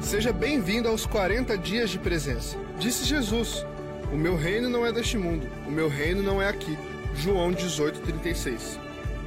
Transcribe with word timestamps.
Seja 0.00 0.32
bem-vindo 0.32 0.88
aos 0.88 1.04
40 1.04 1.58
dias 1.58 1.90
de 1.90 1.98
presença. 1.98 2.56
Disse 2.78 3.04
Jesus: 3.04 3.66
O 4.12 4.16
meu 4.16 4.36
reino 4.36 4.68
não 4.68 4.86
é 4.86 4.92
deste 4.92 5.18
mundo, 5.18 5.46
o 5.66 5.70
meu 5.70 5.88
reino 5.88 6.22
não 6.22 6.40
é 6.40 6.48
aqui. 6.48 6.78
João 7.14 7.52
18:36. 7.52 8.78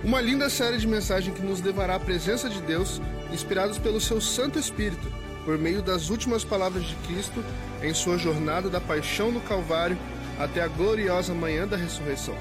Uma 0.04 0.22
linda 0.22 0.50
série 0.50 0.78
de 0.78 0.88
mensagens 0.88 1.36
que 1.36 1.46
nos 1.46 1.62
levará 1.62 1.96
à 1.96 2.00
presença 2.00 2.50
de 2.50 2.62
Deus, 2.62 3.02
inspirados 3.32 3.78
pelo 3.78 4.00
seu 4.00 4.20
Santo 4.22 4.58
Espírito, 4.58 5.12
por 5.46 5.58
meio 5.58 5.82
das 5.82 6.10
últimas 6.10 6.44
palavras 6.44 6.86
de 6.86 6.96
Cristo 7.08 7.44
em 7.84 7.94
sua 7.94 8.18
jornada 8.18 8.70
da 8.70 8.80
paixão 8.80 9.32
no 9.32 9.42
Calvário 9.42 9.98
até 10.40 10.62
a 10.62 10.68
gloriosa 10.68 11.34
manhã 11.34 11.68
da 11.68 11.78
ressurreição. 11.78 12.36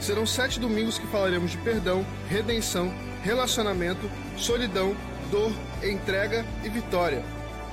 Serão 0.00 0.26
sete 0.26 0.58
domingos 0.58 0.98
que 0.98 1.06
falaremos 1.06 1.52
de 1.52 1.58
perdão, 1.58 2.04
redenção, 2.28 2.92
relacionamento, 3.22 4.10
solidão, 4.36 4.94
dor, 5.30 5.52
entrega 5.82 6.44
e 6.64 6.68
vitória. 6.68 7.22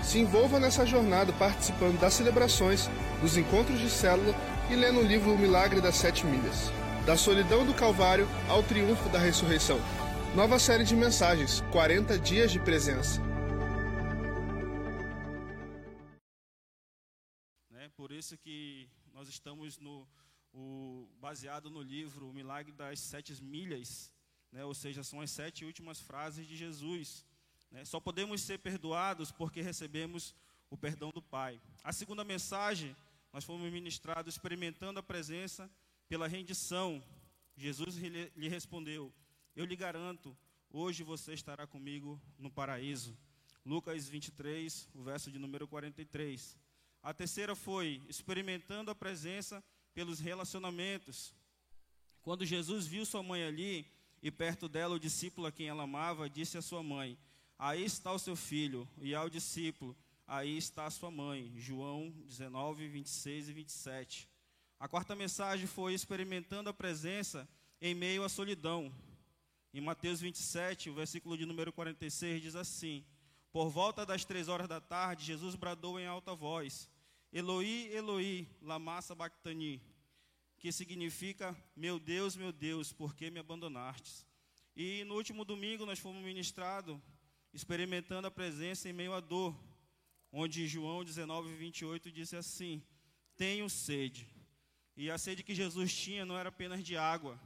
Se 0.04 0.20
envolva 0.20 0.60
nessa 0.60 0.86
jornada 0.86 1.34
participando 1.34 2.00
das 2.00 2.14
celebrações, 2.14 2.90
dos 3.22 3.36
encontros 3.36 3.80
de 3.80 3.90
célula 3.90 4.34
e 4.70 4.76
lendo 4.76 5.00
o 5.00 5.04
livro 5.04 5.34
O 5.34 5.38
Milagre 5.38 5.82
das 5.82 5.96
Sete 5.96 6.26
Milhas. 6.26 6.72
Da 7.06 7.16
solidão 7.18 7.66
do 7.66 7.74
Calvário 7.74 8.28
ao 8.50 8.62
triunfo 8.64 9.10
da 9.10 9.20
ressurreição. 9.20 9.80
Nova 10.36 10.60
série 10.60 10.84
de 10.84 10.96
mensagens, 10.96 11.62
40 11.72 12.20
dias 12.20 12.52
de 12.52 12.60
presença. 12.60 13.22
Né? 17.72 17.90
Por 17.96 18.12
isso 18.12 18.38
que 18.38 18.90
nós 19.14 19.28
estamos 19.28 19.80
no, 19.80 20.08
o, 20.54 21.08
baseado 21.20 21.70
no 21.70 21.82
livro 21.82 22.30
O 22.30 22.34
Milagre 22.34 22.72
das 22.72 23.00
Sete 23.00 23.42
Milhas, 23.42 24.14
né? 24.52 24.64
ou 24.64 24.74
seja, 24.74 25.04
são 25.04 25.22
as 25.22 25.32
sete 25.32 25.66
últimas 25.66 26.00
frases 26.00 26.46
de 26.46 26.56
Jesus. 26.56 27.26
Né? 27.72 27.86
Só 27.86 28.00
podemos 28.00 28.42
ser 28.42 28.60
perdoados 28.60 29.32
porque 29.32 29.62
recebemos 29.62 30.36
o 30.70 30.78
perdão 30.78 31.12
do 31.12 31.22
Pai. 31.22 31.62
A 31.84 31.94
segunda 31.94 32.24
mensagem, 32.24 32.96
nós 33.32 33.44
fomos 33.44 33.72
ministrados 33.72 34.36
experimentando 34.36 35.00
a 35.00 35.04
presença 35.04 35.70
pela 36.08 36.28
rendição. 36.28 37.04
Jesus 37.56 37.96
lhe 37.96 38.50
respondeu: 38.50 39.14
Eu 39.56 39.66
lhe 39.66 39.76
garanto, 39.76 40.38
hoje 40.70 41.04
você 41.04 41.34
estará 41.34 41.66
comigo 41.66 42.22
no 42.38 42.50
paraíso. 42.50 43.18
Lucas 43.66 44.08
23, 44.08 44.88
o 44.94 45.04
verso 45.04 45.32
de 45.32 45.38
número 45.38 45.68
43. 45.68 46.58
A 47.04 47.14
terceira 47.14 47.56
foi 47.56 48.02
experimentando 48.08 48.90
a 48.92 48.96
presença 48.96 49.64
pelos 49.94 50.20
relacionamentos. 50.20 51.34
Quando 52.22 52.46
Jesus 52.46 52.86
viu 52.86 53.06
sua 53.06 53.24
mãe 53.24 53.44
ali 53.44 53.90
e 54.22 54.32
perto 54.32 54.68
dela 54.68 54.96
o 54.96 55.00
discípulo 55.00 55.48
a 55.48 55.52
quem 55.52 55.68
ela 55.68 55.84
amava, 55.84 56.30
disse 56.30 56.58
à 56.58 56.62
sua 56.62 56.82
mãe: 56.82 57.18
Aí 57.60 57.84
está 57.84 58.12
o 58.12 58.20
seu 58.20 58.36
filho, 58.36 58.88
e 59.02 59.16
ao 59.16 59.30
discípulo, 59.30 59.98
aí 60.28 60.58
está 60.58 60.86
a 60.86 60.92
sua 60.92 61.10
mãe. 61.10 61.52
João 61.56 62.12
19, 62.28 62.88
26 62.88 63.50
e 63.50 63.54
27. 63.54 64.30
A 64.80 64.88
quarta 64.88 65.16
mensagem 65.16 65.66
foi 65.66 65.96
experimentando 65.96 66.70
a 66.70 66.74
presença 66.74 67.50
em 67.82 67.96
meio 67.96 68.24
à 68.24 68.30
solidão. 68.30 68.94
Em 69.74 69.82
Mateus 69.82 70.22
27, 70.22 70.92
o 70.92 70.94
versículo 70.94 71.36
de 71.36 71.48
número 71.48 71.74
46 71.74 72.44
diz 72.44 72.56
assim: 72.56 73.04
Por 73.52 73.70
volta 73.70 74.06
das 74.06 74.24
três 74.24 74.48
horas 74.48 74.68
da 74.68 74.80
tarde, 74.80 75.26
Jesus 75.26 75.56
bradou 75.56 76.00
em 76.00 76.06
alta 76.06 76.36
voz: 76.36 76.88
Eloi, 77.34 77.90
Eloi, 77.92 78.48
lama 78.62 79.02
sabachthani, 79.02 79.82
que 80.60 80.72
significa: 80.72 81.58
Meu 81.76 82.00
Deus, 82.00 82.36
meu 82.36 82.52
Deus, 82.52 82.94
por 82.94 83.16
que 83.16 83.32
me 83.32 83.40
abandonastes? 83.40 84.28
E 84.76 85.04
no 85.06 85.16
último 85.16 85.44
domingo 85.44 85.88
nós 85.88 85.98
fomos 85.98 86.24
ministrados 86.24 87.00
experimentando 87.58 88.28
a 88.28 88.30
presença 88.30 88.88
em 88.88 88.94
meio 88.94 89.16
à 89.16 89.20
dor, 89.20 89.52
onde 90.32 90.68
João 90.68 91.04
19, 91.04 91.56
28 91.56 92.12
disse 92.12 92.36
assim: 92.36 92.84
Tenho 93.36 93.68
sede. 93.68 94.30
E 94.96 95.10
a 95.10 95.18
sede 95.18 95.42
que 95.42 95.56
Jesus 95.56 95.92
tinha 95.92 96.24
não 96.24 96.38
era 96.38 96.50
apenas 96.50 96.84
de 96.84 96.96
água, 96.96 97.40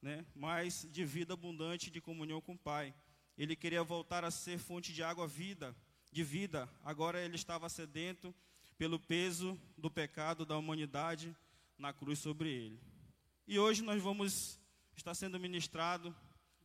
né, 0.00 0.24
mas 0.34 0.88
de 0.90 1.04
vida 1.04 1.34
abundante 1.34 1.90
de 1.90 2.00
comunhão 2.00 2.40
com 2.40 2.54
o 2.54 2.58
Pai. 2.58 2.94
Ele 3.36 3.54
queria 3.54 3.82
voltar 3.82 4.24
a 4.24 4.30
ser 4.30 4.58
fonte 4.58 4.90
de 4.90 5.02
água 5.02 5.28
vida, 5.28 5.76
de 6.10 6.24
vida. 6.24 6.66
Agora 6.82 7.20
ele 7.20 7.36
estava 7.36 7.68
sedento 7.68 8.34
pelo 8.78 8.98
peso 8.98 9.60
do 9.76 9.90
pecado 9.90 10.46
da 10.46 10.56
humanidade 10.56 11.36
na 11.76 11.92
cruz 11.92 12.20
sobre 12.20 12.48
ele. 12.48 12.80
E 13.46 13.58
hoje 13.58 13.82
nós 13.82 14.02
vamos 14.02 14.58
estar 14.96 15.14
sendo 15.14 15.38
ministrado, 15.38 16.16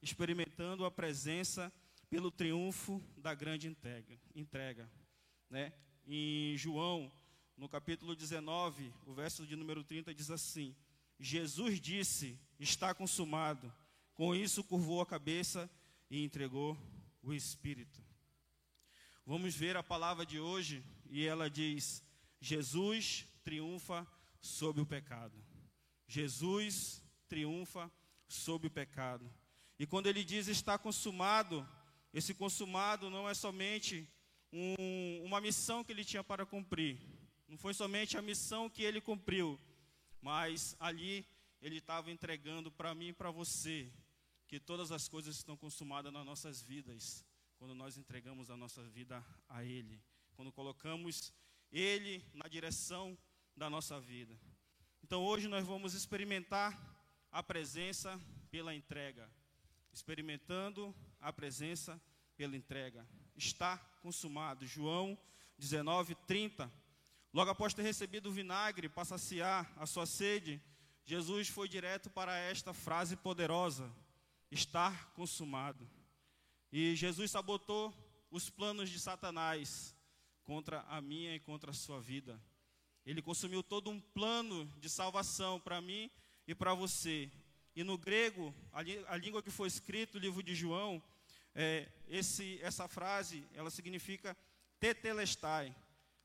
experimentando 0.01 0.85
a 0.85 0.91
presença 0.91 1.69
pelo 2.13 2.29
triunfo 2.29 3.01
da 3.17 3.33
grande 3.33 3.67
entrega. 3.67 4.15
entrega 4.35 4.87
né? 5.49 5.73
Em 6.05 6.55
João, 6.55 7.11
no 7.57 7.67
capítulo 7.67 8.15
19, 8.15 8.93
o 9.07 9.15
verso 9.15 9.47
de 9.47 9.55
número 9.55 9.83
30 9.83 10.13
diz 10.13 10.29
assim: 10.29 10.75
Jesus 11.19 11.81
disse: 11.81 12.39
Está 12.59 12.93
consumado. 12.93 13.73
Com 14.13 14.35
isso, 14.35 14.63
curvou 14.63 15.01
a 15.01 15.07
cabeça 15.07 15.67
e 16.07 16.23
entregou 16.23 16.77
o 17.23 17.33
Espírito. 17.33 17.99
Vamos 19.25 19.55
ver 19.55 19.75
a 19.75 19.81
palavra 19.81 20.23
de 20.23 20.39
hoje 20.39 20.85
e 21.09 21.25
ela 21.25 21.49
diz: 21.49 22.03
Jesus 22.39 23.25
triunfa 23.43 24.05
sobre 24.39 24.83
o 24.83 24.85
pecado. 24.85 25.43
Jesus 26.07 27.03
triunfa 27.27 27.91
sobre 28.27 28.67
o 28.67 28.71
pecado. 28.71 29.33
E 29.79 29.87
quando 29.87 30.05
ele 30.05 30.23
diz 30.23 30.47
está 30.47 30.77
consumado, 30.77 31.67
esse 32.13 32.33
consumado 32.33 33.09
não 33.09 33.27
é 33.27 33.33
somente 33.33 34.07
um, 34.51 35.23
uma 35.23 35.41
missão 35.41 35.83
que 35.83 35.91
ele 35.91 36.05
tinha 36.05 36.23
para 36.23 36.45
cumprir, 36.45 36.99
não 37.47 37.57
foi 37.57 37.73
somente 37.73 38.17
a 38.17 38.21
missão 38.21 38.69
que 38.69 38.83
ele 38.83 39.01
cumpriu, 39.01 39.59
mas 40.21 40.75
ali 40.79 41.25
ele 41.61 41.77
estava 41.77 42.11
entregando 42.11 42.71
para 42.71 42.93
mim 42.93 43.07
e 43.07 43.13
para 43.13 43.31
você 43.31 43.91
que 44.47 44.59
todas 44.59 44.91
as 44.91 45.07
coisas 45.07 45.37
estão 45.37 45.57
consumadas 45.57 46.13
nas 46.13 46.25
nossas 46.25 46.61
vidas, 46.61 47.25
quando 47.57 47.73
nós 47.73 47.97
entregamos 47.97 48.49
a 48.51 48.57
nossa 48.57 48.83
vida 48.83 49.25
a 49.49 49.63
Ele, 49.63 49.99
quando 50.35 50.51
colocamos 50.51 51.33
Ele 51.71 52.23
na 52.33 52.47
direção 52.47 53.17
da 53.55 53.69
nossa 53.69 53.99
vida. 53.99 54.37
Então 55.03 55.23
hoje 55.23 55.47
nós 55.47 55.65
vamos 55.65 55.93
experimentar 55.93 56.79
a 57.31 57.41
presença 57.41 58.19
pela 58.51 58.75
entrega 58.75 59.27
experimentando 59.93 60.93
a 61.23 61.33
presença 61.33 61.99
pela 62.35 62.55
entrega. 62.55 63.07
Está 63.35 63.77
consumado. 64.01 64.67
João 64.67 65.17
19, 65.57 66.15
30. 66.27 66.71
Logo 67.33 67.49
após 67.49 67.73
ter 67.73 67.81
recebido 67.81 68.29
o 68.29 68.31
vinagre 68.31 68.87
para 68.89 69.05
saciar 69.05 69.71
a 69.77 69.85
sua 69.85 70.05
sede, 70.05 70.61
Jesus 71.05 71.47
foi 71.47 71.67
direto 71.67 72.09
para 72.09 72.37
esta 72.37 72.73
frase 72.73 73.15
poderosa: 73.15 73.91
Está 74.51 74.91
consumado. 75.15 75.89
E 76.71 76.95
Jesus 76.95 77.31
sabotou 77.31 77.93
os 78.29 78.49
planos 78.49 78.89
de 78.89 78.99
Satanás 78.99 79.95
contra 80.43 80.81
a 80.81 81.01
minha 81.01 81.35
e 81.35 81.39
contra 81.39 81.71
a 81.71 81.73
sua 81.73 81.99
vida. 82.01 82.39
Ele 83.05 83.21
consumiu 83.21 83.61
todo 83.61 83.89
um 83.89 83.99
plano 83.99 84.65
de 84.79 84.89
salvação 84.89 85.59
para 85.59 85.81
mim 85.81 86.09
e 86.47 86.55
para 86.55 86.73
você. 86.73 87.31
E 87.75 87.83
no 87.83 87.97
grego, 87.97 88.53
a, 88.71 88.79
a 89.13 89.17
língua 89.17 89.41
que 89.41 89.49
foi 89.49 89.67
escrito, 89.67 90.15
o 90.15 90.19
livro 90.19 90.41
de 90.43 90.55
João, 90.55 91.01
é, 91.55 91.87
esse, 92.07 92.59
essa 92.61 92.87
frase, 92.87 93.45
ela 93.53 93.69
significa 93.69 94.35
tetelestai. 94.79 95.75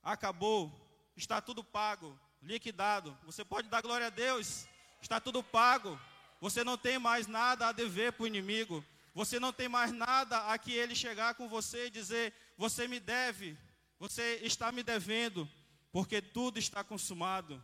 Acabou, 0.02 0.72
está 1.16 1.40
tudo 1.40 1.62
pago, 1.62 2.18
liquidado. 2.42 3.16
Você 3.24 3.44
pode 3.44 3.68
dar 3.68 3.82
glória 3.82 4.06
a 4.06 4.10
Deus, 4.10 4.66
está 5.00 5.20
tudo 5.20 5.42
pago. 5.42 5.98
Você 6.40 6.62
não 6.62 6.78
tem 6.78 6.98
mais 6.98 7.26
nada 7.26 7.68
a 7.68 7.72
dever 7.72 8.12
para 8.12 8.24
o 8.24 8.26
inimigo. 8.26 8.84
Você 9.14 9.40
não 9.40 9.52
tem 9.52 9.68
mais 9.68 9.92
nada 9.92 10.52
a 10.52 10.58
que 10.58 10.72
ele 10.72 10.94
chegar 10.94 11.34
com 11.34 11.48
você 11.48 11.86
e 11.86 11.90
dizer: 11.90 12.32
Você 12.56 12.86
me 12.86 13.00
deve, 13.00 13.58
você 13.98 14.36
está 14.42 14.70
me 14.70 14.82
devendo, 14.82 15.48
porque 15.90 16.22
tudo 16.22 16.58
está 16.58 16.84
consumado. 16.84 17.60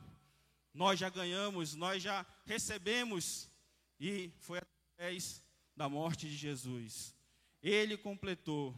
Nós 0.73 0.99
já 0.99 1.09
ganhamos, 1.09 1.75
nós 1.75 2.03
já 2.03 2.27
recebemos 2.45 3.49
e 4.01 4.33
foi 4.41 4.59
através 4.59 5.41
da 5.77 5.89
morte 5.89 6.29
de 6.29 6.37
Jesus. 6.37 7.15
Ele 7.65 7.97
completou, 7.97 8.73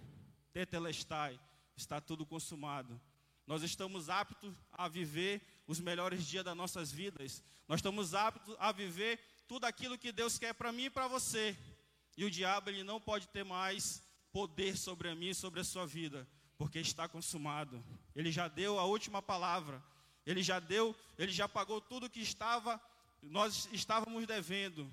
tetelestai, 0.53 1.39
está 1.77 2.01
tudo 2.01 2.25
consumado. 2.25 2.99
Nós 3.47 3.63
estamos 3.63 4.09
aptos 4.09 4.55
a 4.73 4.89
viver 4.89 5.43
os 5.67 5.81
melhores 5.81 6.25
dias 6.25 6.45
das 6.45 6.57
nossas 6.57 6.91
vidas. 6.91 7.43
Nós 7.69 7.81
estamos 7.81 8.15
aptos 8.15 8.57
a 8.59 8.73
viver 8.73 9.21
tudo 9.47 9.67
aquilo 9.67 9.99
que 9.99 10.11
Deus 10.13 10.39
quer 10.39 10.55
para 10.55 10.73
mim 10.73 10.85
e 10.85 10.91
para 10.91 11.09
você. 11.09 11.55
E 12.17 12.25
o 12.25 12.31
diabo 12.31 12.71
ele 12.71 12.83
não 12.83 13.01
pode 13.01 13.29
ter 13.29 13.45
mais 13.45 14.03
poder 14.33 14.77
sobre 14.77 15.15
mim 15.15 15.31
e 15.31 15.35
sobre 15.35 15.61
a 15.61 15.65
sua 15.65 15.85
vida, 15.85 16.27
porque 16.57 16.79
está 16.79 17.09
consumado. 17.09 17.85
Ele 18.15 18.33
já 18.33 18.49
deu 18.49 18.79
a 18.79 18.85
última 18.85 19.21
palavra. 19.21 19.83
Ele 20.25 20.43
já 20.43 20.59
deu, 20.61 20.95
ele 21.19 21.31
já 21.31 21.49
pagou 21.49 21.81
tudo 21.81 22.09
que 22.09 22.21
estava 22.21 22.81
nós 23.31 23.69
estávamos 23.73 24.27
devendo. 24.27 24.91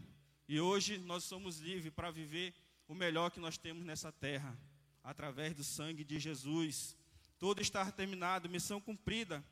E 0.48 0.60
hoje 0.60 0.98
nós 0.98 1.24
somos 1.24 1.60
livres 1.60 1.94
para 1.94 2.12
viver 2.12 2.54
o 2.88 2.94
melhor 2.94 3.32
que 3.32 3.40
nós 3.40 3.58
temos 3.58 3.86
nessa 3.86 4.12
terra, 4.12 4.58
através 5.04 5.54
do 5.56 5.64
sangue 5.64 6.04
de 6.04 6.20
Jesus. 6.20 6.96
tudo 7.38 7.62
está 7.62 7.92
terminado, 7.92 8.48
missão 8.50 8.80
cumprida. 8.80 9.44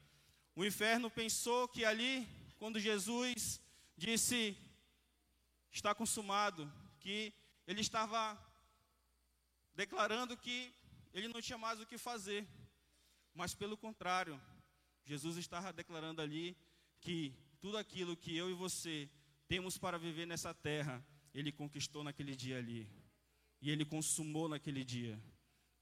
O 0.55 0.63
inferno 0.63 1.09
pensou 1.09 1.67
que 1.67 1.83
ali, 1.83 2.27
quando 2.57 2.79
Jesus 2.79 3.59
disse 3.97 4.57
está 5.71 5.93
consumado, 5.95 6.71
que 6.99 7.33
ele 7.65 7.81
estava 7.81 8.37
declarando 9.73 10.37
que 10.37 10.73
ele 11.13 11.27
não 11.27 11.41
tinha 11.41 11.57
mais 11.57 11.79
o 11.79 11.85
que 11.85 11.97
fazer. 11.97 12.47
Mas 13.33 13.53
pelo 13.53 13.77
contrário, 13.77 14.39
Jesus 15.05 15.37
estava 15.37 15.73
declarando 15.73 16.21
ali 16.21 16.57
que 16.99 17.33
tudo 17.59 17.77
aquilo 17.77 18.17
que 18.17 18.35
eu 18.35 18.49
e 18.49 18.53
você 18.53 19.09
temos 19.47 19.77
para 19.77 19.97
viver 19.97 20.25
nessa 20.25 20.53
terra, 20.53 21.03
ele 21.33 21.51
conquistou 21.51 22.03
naquele 22.03 22.35
dia 22.35 22.57
ali. 22.57 23.00
E 23.61 23.69
ele 23.69 23.85
consumou 23.85 24.49
naquele 24.49 24.83
dia. 24.83 25.21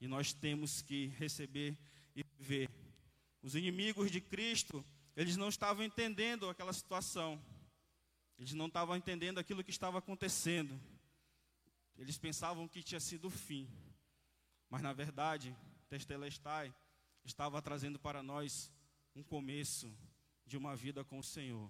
E 0.02 0.08
nós 0.08 0.34
temos 0.34 0.82
que 0.82 1.08
receber 1.18 1.78
e 2.16 2.24
viver. 2.38 2.70
Os 3.42 3.56
inimigos 3.56 4.12
de 4.12 4.20
Cristo, 4.20 4.86
eles 5.16 5.38
não 5.38 5.50
estavam 5.50 5.84
entendendo 5.84 6.50
aquela 6.50 6.74
situação. 6.74 7.42
Eles 8.38 8.54
não 8.54 8.68
estavam 8.68 8.96
entendendo 8.96 9.38
aquilo 9.38 9.64
que 9.64 9.72
estava 9.72 10.00
acontecendo. 10.00 10.80
Eles 11.98 12.18
pensavam 12.18 12.68
que 12.68 12.84
tinha 12.84 13.00
sido 13.00 13.28
o 13.28 13.32
fim. 13.32 13.68
Mas 14.70 14.82
na 14.82 14.94
verdade, 14.94 15.56
Testelestai 15.90 16.74
estava 17.26 17.62
trazendo 17.62 18.00
para 18.00 18.24
nós 18.24 18.72
um 19.16 19.24
começo 19.24 19.94
de 20.46 20.58
uma 20.58 20.76
vida 20.76 21.04
com 21.04 21.20
o 21.20 21.24
Senhor, 21.24 21.70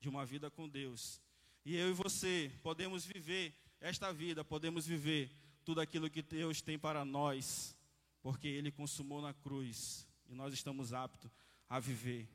de 0.00 0.08
uma 0.08 0.24
vida 0.24 0.50
com 0.50 0.68
Deus. 0.68 1.20
E 1.64 1.74
eu 1.76 1.90
e 1.90 1.92
você 1.92 2.52
podemos 2.62 3.04
viver 3.04 3.54
esta 3.80 4.12
vida, 4.12 4.44
podemos 4.44 4.86
viver 4.86 5.30
tudo 5.64 5.80
aquilo 5.80 6.10
que 6.10 6.22
Deus 6.22 6.60
tem 6.60 6.78
para 6.78 7.04
nós, 7.04 7.76
porque 8.22 8.46
Ele 8.46 8.70
consumou 8.70 9.22
na 9.22 9.32
cruz 9.32 10.06
e 10.28 10.34
nós 10.34 10.52
estamos 10.52 10.92
aptos 10.92 11.30
a 11.68 11.80
viver. 11.80 12.28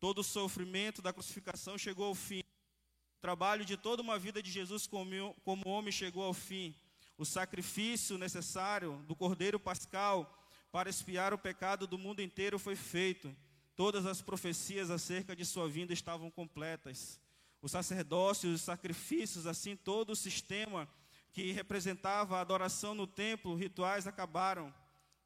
Todo 0.00 0.18
o 0.18 0.24
sofrimento 0.24 1.00
da 1.00 1.12
crucificação 1.12 1.78
chegou 1.78 2.06
ao 2.06 2.14
fim. 2.14 2.40
O 2.40 3.20
trabalho 3.20 3.64
de 3.64 3.76
toda 3.76 4.02
uma 4.02 4.18
vida 4.18 4.42
de 4.42 4.50
Jesus 4.50 4.86
como, 4.86 5.34
homem 5.64 5.92
chegou 5.92 6.24
ao 6.24 6.34
fim. 6.34 6.74
O 7.16 7.24
sacrifício 7.24 8.18
necessário 8.18 9.02
do 9.06 9.14
Cordeiro 9.14 9.58
Pascal 9.58 10.30
para 10.70 10.90
expiar 10.90 11.32
o 11.32 11.38
pecado 11.38 11.86
do 11.86 11.96
mundo 11.96 12.20
inteiro 12.20 12.58
foi 12.58 12.74
feito. 12.74 13.34
Todas 13.76 14.04
as 14.04 14.20
profecias 14.20 14.90
acerca 14.90 15.34
de 15.34 15.44
sua 15.44 15.68
vinda 15.68 15.92
estavam 15.92 16.30
completas. 16.30 17.20
O 17.62 17.68
sacerdócio, 17.68 18.52
os 18.52 18.60
sacrifícios, 18.60 19.46
assim 19.46 19.74
todo 19.74 20.10
o 20.10 20.16
sistema 20.16 20.88
que 21.34 21.50
representava 21.50 22.38
a 22.38 22.40
adoração 22.40 22.94
no 22.94 23.08
templo, 23.08 23.56
rituais 23.56 24.06
acabaram. 24.06 24.72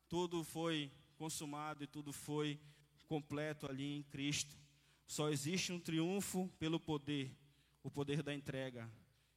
Tudo 0.09 0.43
foi 0.43 0.91
consumado 1.19 1.85
e 1.85 1.87
tudo 1.87 2.15
foi 2.15 2.59
completo 3.07 3.67
ali 3.71 3.99
em 3.99 4.03
Cristo. 4.05 4.57
Só 5.07 5.29
existe 5.29 5.71
um 5.71 5.79
triunfo 5.79 6.51
pelo 6.59 6.81
poder, 6.81 7.31
o 7.83 7.91
poder 7.91 8.23
da 8.23 8.35
entrega. 8.35 8.91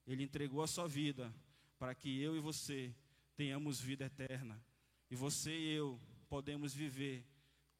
Ele 0.07 0.23
entregou 0.23 0.63
a 0.63 0.67
sua 0.67 0.87
vida 0.87 1.33
para 1.77 1.93
que 1.93 2.21
eu 2.21 2.37
e 2.37 2.39
você 2.39 2.95
tenhamos 3.35 3.81
vida 3.81 4.05
eterna. 4.05 4.63
E 5.09 5.15
você 5.15 5.51
e 5.51 5.73
eu 5.73 5.99
podemos 6.29 6.73
viver 6.73 7.25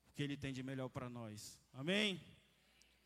o 0.10 0.12
que 0.14 0.22
ele 0.22 0.36
tem 0.36 0.52
de 0.52 0.64
melhor 0.64 0.90
para 0.90 1.10
nós. 1.10 1.58
Amém? 1.74 2.20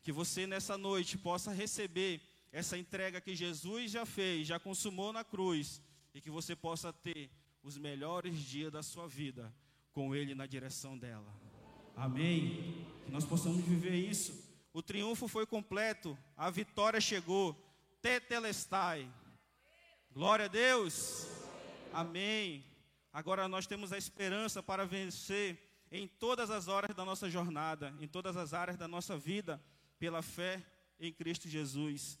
Que 0.02 0.10
você 0.10 0.48
nessa 0.48 0.76
noite 0.76 1.16
possa 1.16 1.52
receber 1.52 2.20
essa 2.56 2.78
entrega 2.78 3.20
que 3.20 3.36
Jesus 3.36 3.90
já 3.90 4.06
fez, 4.06 4.48
já 4.48 4.58
consumou 4.58 5.12
na 5.12 5.22
cruz, 5.22 5.82
e 6.14 6.22
que 6.22 6.30
você 6.30 6.56
possa 6.56 6.90
ter 6.90 7.30
os 7.62 7.76
melhores 7.76 8.38
dias 8.38 8.72
da 8.72 8.82
sua 8.82 9.06
vida 9.06 9.54
com 9.92 10.14
Ele 10.14 10.34
na 10.34 10.46
direção 10.46 10.96
dela. 10.96 11.30
Amém? 11.94 12.86
Que 13.04 13.12
nós 13.12 13.26
possamos 13.26 13.62
viver 13.62 13.94
isso. 13.94 14.42
O 14.72 14.80
triunfo 14.82 15.28
foi 15.28 15.44
completo, 15.44 16.16
a 16.34 16.48
vitória 16.48 16.98
chegou. 16.98 17.54
Tetelestai. 18.00 19.06
Glória 20.10 20.46
a 20.46 20.48
Deus. 20.48 21.26
Amém. 21.92 22.64
Agora 23.12 23.46
nós 23.48 23.66
temos 23.66 23.92
a 23.92 23.98
esperança 23.98 24.62
para 24.62 24.86
vencer 24.86 25.58
em 25.92 26.08
todas 26.08 26.50
as 26.50 26.68
horas 26.68 26.96
da 26.96 27.04
nossa 27.04 27.28
jornada, 27.28 27.94
em 28.00 28.08
todas 28.08 28.34
as 28.34 28.54
áreas 28.54 28.78
da 28.78 28.88
nossa 28.88 29.14
vida, 29.14 29.62
pela 29.98 30.22
fé 30.22 30.64
em 30.98 31.12
Cristo 31.12 31.50
Jesus. 31.50 32.18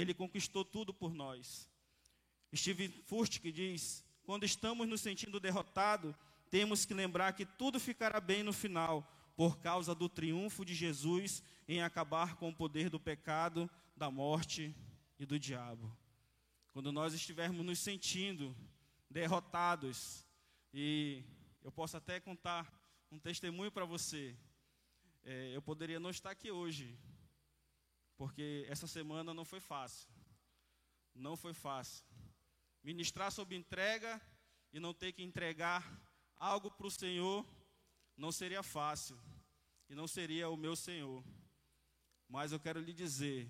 Ele 0.00 0.14
conquistou 0.14 0.64
tudo 0.64 0.94
por 0.94 1.12
nós. 1.12 1.68
Steve 2.54 2.88
Furtick 3.06 3.50
diz: 3.50 4.04
quando 4.22 4.44
estamos 4.44 4.86
nos 4.86 5.00
sentindo 5.00 5.40
derrotados, 5.40 6.14
temos 6.48 6.84
que 6.84 6.94
lembrar 6.94 7.32
que 7.32 7.44
tudo 7.44 7.80
ficará 7.80 8.20
bem 8.20 8.44
no 8.44 8.52
final, 8.52 9.12
por 9.34 9.58
causa 9.58 9.96
do 9.96 10.08
triunfo 10.08 10.64
de 10.64 10.72
Jesus 10.72 11.42
em 11.66 11.82
acabar 11.82 12.36
com 12.36 12.48
o 12.48 12.54
poder 12.54 12.88
do 12.88 13.00
pecado, 13.00 13.68
da 13.96 14.08
morte 14.08 14.72
e 15.18 15.26
do 15.26 15.36
diabo. 15.36 15.92
Quando 16.72 16.92
nós 16.92 17.12
estivermos 17.12 17.66
nos 17.66 17.80
sentindo 17.80 18.56
derrotados, 19.10 20.24
e 20.72 21.24
eu 21.64 21.72
posso 21.72 21.96
até 21.96 22.20
contar 22.20 22.72
um 23.10 23.18
testemunho 23.18 23.72
para 23.72 23.84
você, 23.84 24.36
é, 25.24 25.50
eu 25.56 25.60
poderia 25.60 25.98
não 25.98 26.10
estar 26.10 26.30
aqui 26.30 26.52
hoje, 26.52 26.96
porque 28.18 28.66
essa 28.68 28.88
semana 28.88 29.32
não 29.32 29.44
foi 29.44 29.60
fácil. 29.60 30.10
Não 31.14 31.36
foi 31.36 31.54
fácil. 31.54 32.04
Ministrar 32.82 33.30
sobre 33.30 33.56
entrega 33.56 34.20
e 34.72 34.80
não 34.80 34.92
ter 34.92 35.12
que 35.12 35.22
entregar 35.22 35.82
algo 36.36 36.70
para 36.70 36.86
o 36.88 36.90
Senhor 36.90 37.46
não 38.16 38.32
seria 38.32 38.62
fácil. 38.62 39.16
E 39.88 39.94
não 39.94 40.08
seria 40.08 40.48
o 40.48 40.56
meu 40.56 40.74
Senhor. 40.74 41.24
Mas 42.28 42.50
eu 42.50 42.58
quero 42.58 42.80
lhe 42.80 42.92
dizer 42.92 43.48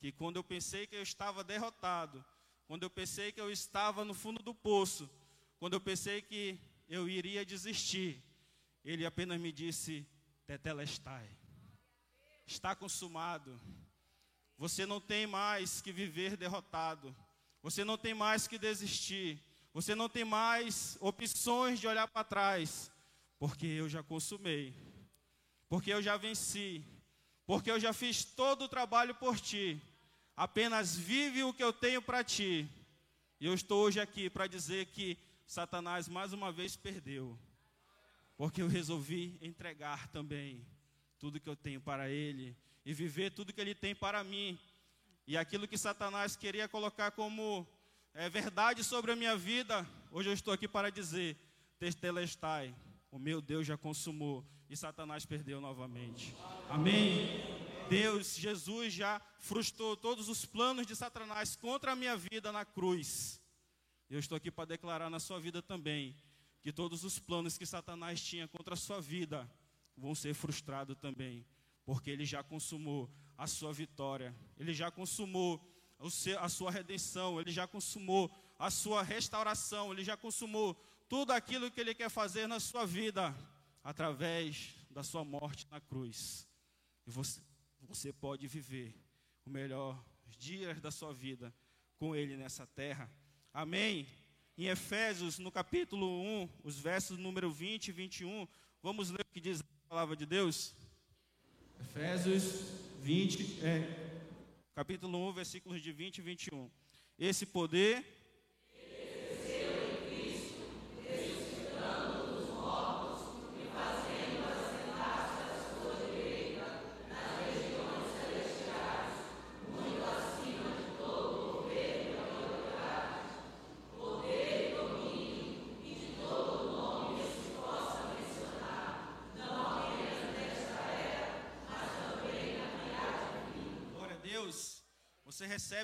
que 0.00 0.10
quando 0.10 0.36
eu 0.36 0.44
pensei 0.44 0.86
que 0.86 0.96
eu 0.96 1.02
estava 1.02 1.44
derrotado, 1.44 2.22
quando 2.66 2.82
eu 2.82 2.90
pensei 2.90 3.30
que 3.30 3.40
eu 3.40 3.50
estava 3.50 4.04
no 4.04 4.14
fundo 4.14 4.42
do 4.42 4.54
poço, 4.54 5.08
quando 5.58 5.74
eu 5.74 5.80
pensei 5.80 6.20
que 6.20 6.60
eu 6.88 7.08
iria 7.08 7.46
desistir, 7.46 8.22
ele 8.84 9.06
apenas 9.06 9.40
me 9.40 9.52
disse: 9.52 10.06
Tetelestai, 10.44 11.28
está 12.44 12.74
consumado. 12.74 13.58
Você 14.58 14.84
não 14.84 15.00
tem 15.00 15.24
mais 15.24 15.80
que 15.80 15.92
viver 15.92 16.36
derrotado. 16.36 17.14
Você 17.62 17.84
não 17.84 17.96
tem 17.96 18.12
mais 18.12 18.48
que 18.48 18.58
desistir. 18.58 19.40
Você 19.72 19.94
não 19.94 20.08
tem 20.08 20.24
mais 20.24 20.98
opções 21.00 21.78
de 21.78 21.86
olhar 21.86 22.08
para 22.08 22.24
trás. 22.24 22.90
Porque 23.38 23.66
eu 23.66 23.88
já 23.88 24.02
consumei. 24.02 24.74
Porque 25.68 25.92
eu 25.92 26.02
já 26.02 26.16
venci. 26.16 26.84
Porque 27.46 27.70
eu 27.70 27.78
já 27.78 27.92
fiz 27.92 28.24
todo 28.24 28.64
o 28.64 28.68
trabalho 28.68 29.14
por 29.14 29.38
ti. 29.38 29.80
Apenas 30.36 30.96
vive 30.96 31.44
o 31.44 31.54
que 31.54 31.62
eu 31.62 31.72
tenho 31.72 32.02
para 32.02 32.24
ti. 32.24 32.68
E 33.40 33.46
eu 33.46 33.54
estou 33.54 33.84
hoje 33.84 34.00
aqui 34.00 34.28
para 34.28 34.48
dizer 34.48 34.86
que 34.86 35.16
Satanás 35.46 36.08
mais 36.08 36.32
uma 36.32 36.50
vez 36.50 36.74
perdeu. 36.74 37.38
Porque 38.36 38.60
eu 38.60 38.66
resolvi 38.66 39.38
entregar 39.40 40.08
também 40.08 40.66
tudo 41.16 41.38
que 41.38 41.48
eu 41.48 41.56
tenho 41.56 41.80
para 41.80 42.10
ele 42.10 42.56
e 42.88 42.94
viver 42.94 43.30
tudo 43.30 43.52
que 43.52 43.60
Ele 43.60 43.74
tem 43.74 43.94
para 43.94 44.24
mim. 44.24 44.58
E 45.26 45.36
aquilo 45.36 45.68
que 45.68 45.76
Satanás 45.76 46.34
queria 46.34 46.66
colocar 46.66 47.10
como 47.10 47.68
é, 48.14 48.30
verdade 48.30 48.82
sobre 48.82 49.12
a 49.12 49.16
minha 49.16 49.36
vida, 49.36 49.86
hoje 50.10 50.30
eu 50.30 50.32
estou 50.32 50.54
aqui 50.54 50.66
para 50.66 50.90
dizer: 50.90 51.36
Testelestai, 51.78 52.74
o 53.10 53.18
meu 53.18 53.42
Deus 53.42 53.66
já 53.66 53.76
consumou 53.76 54.42
e 54.70 54.74
Satanás 54.74 55.26
perdeu 55.26 55.60
novamente. 55.60 56.34
Amém? 56.70 57.28
Deus, 57.90 58.36
Jesus 58.36 58.94
já 58.94 59.20
frustrou 59.38 59.94
todos 59.94 60.30
os 60.30 60.46
planos 60.46 60.86
de 60.86 60.96
Satanás 60.96 61.56
contra 61.56 61.92
a 61.92 61.96
minha 61.96 62.16
vida 62.16 62.50
na 62.50 62.64
cruz. 62.64 63.38
Eu 64.08 64.18
estou 64.18 64.34
aqui 64.34 64.50
para 64.50 64.64
declarar 64.64 65.10
na 65.10 65.20
sua 65.20 65.38
vida 65.38 65.60
também 65.60 66.16
que 66.62 66.72
todos 66.72 67.04
os 67.04 67.18
planos 67.18 67.58
que 67.58 67.66
Satanás 67.66 68.18
tinha 68.18 68.48
contra 68.48 68.72
a 68.72 68.78
sua 68.78 68.98
vida 68.98 69.46
vão 69.94 70.14
ser 70.14 70.32
frustrados 70.32 70.96
também 70.96 71.44
porque 71.88 72.10
ele 72.10 72.26
já 72.26 72.42
consumou 72.42 73.10
a 73.34 73.46
sua 73.46 73.72
vitória, 73.72 74.36
ele 74.58 74.74
já 74.74 74.90
consumou 74.90 75.58
a 76.38 76.46
sua 76.50 76.70
redenção, 76.70 77.40
ele 77.40 77.50
já 77.50 77.66
consumou 77.66 78.30
a 78.58 78.70
sua 78.70 79.02
restauração, 79.02 79.90
ele 79.90 80.04
já 80.04 80.14
consumou 80.14 80.74
tudo 81.08 81.32
aquilo 81.32 81.70
que 81.70 81.80
ele 81.80 81.94
quer 81.94 82.10
fazer 82.10 82.46
na 82.46 82.60
sua 82.60 82.84
vida 82.84 83.34
através 83.82 84.74
da 84.90 85.02
sua 85.02 85.24
morte 85.24 85.66
na 85.70 85.80
cruz. 85.80 86.46
E 87.06 87.10
você, 87.10 87.40
você 87.80 88.12
pode 88.12 88.46
viver 88.46 88.94
o 89.46 89.48
melhor 89.48 89.98
dias 90.26 90.82
da 90.82 90.90
sua 90.90 91.14
vida 91.14 91.54
com 91.96 92.14
ele 92.14 92.36
nessa 92.36 92.66
terra. 92.66 93.10
Amém? 93.50 94.06
Em 94.58 94.66
Efésios, 94.66 95.38
no 95.38 95.50
capítulo 95.50 96.20
1, 96.42 96.50
os 96.64 96.78
versos 96.78 97.16
número 97.16 97.50
20 97.50 97.88
e 97.88 97.92
21, 97.92 98.46
vamos 98.82 99.08
ler 99.08 99.22
o 99.22 99.32
que 99.32 99.40
diz 99.40 99.62
a 99.62 99.88
palavra 99.88 100.14
de 100.14 100.26
Deus. 100.26 100.76
Efésios 101.80 102.64
20, 103.02 103.64
é, 103.64 103.88
capítulo 104.74 105.28
1, 105.28 105.32
versículos 105.32 105.80
de 105.80 105.92
20 105.92 106.18
e 106.18 106.22
21. 106.22 106.70
Esse 107.18 107.46
poder 107.46 108.17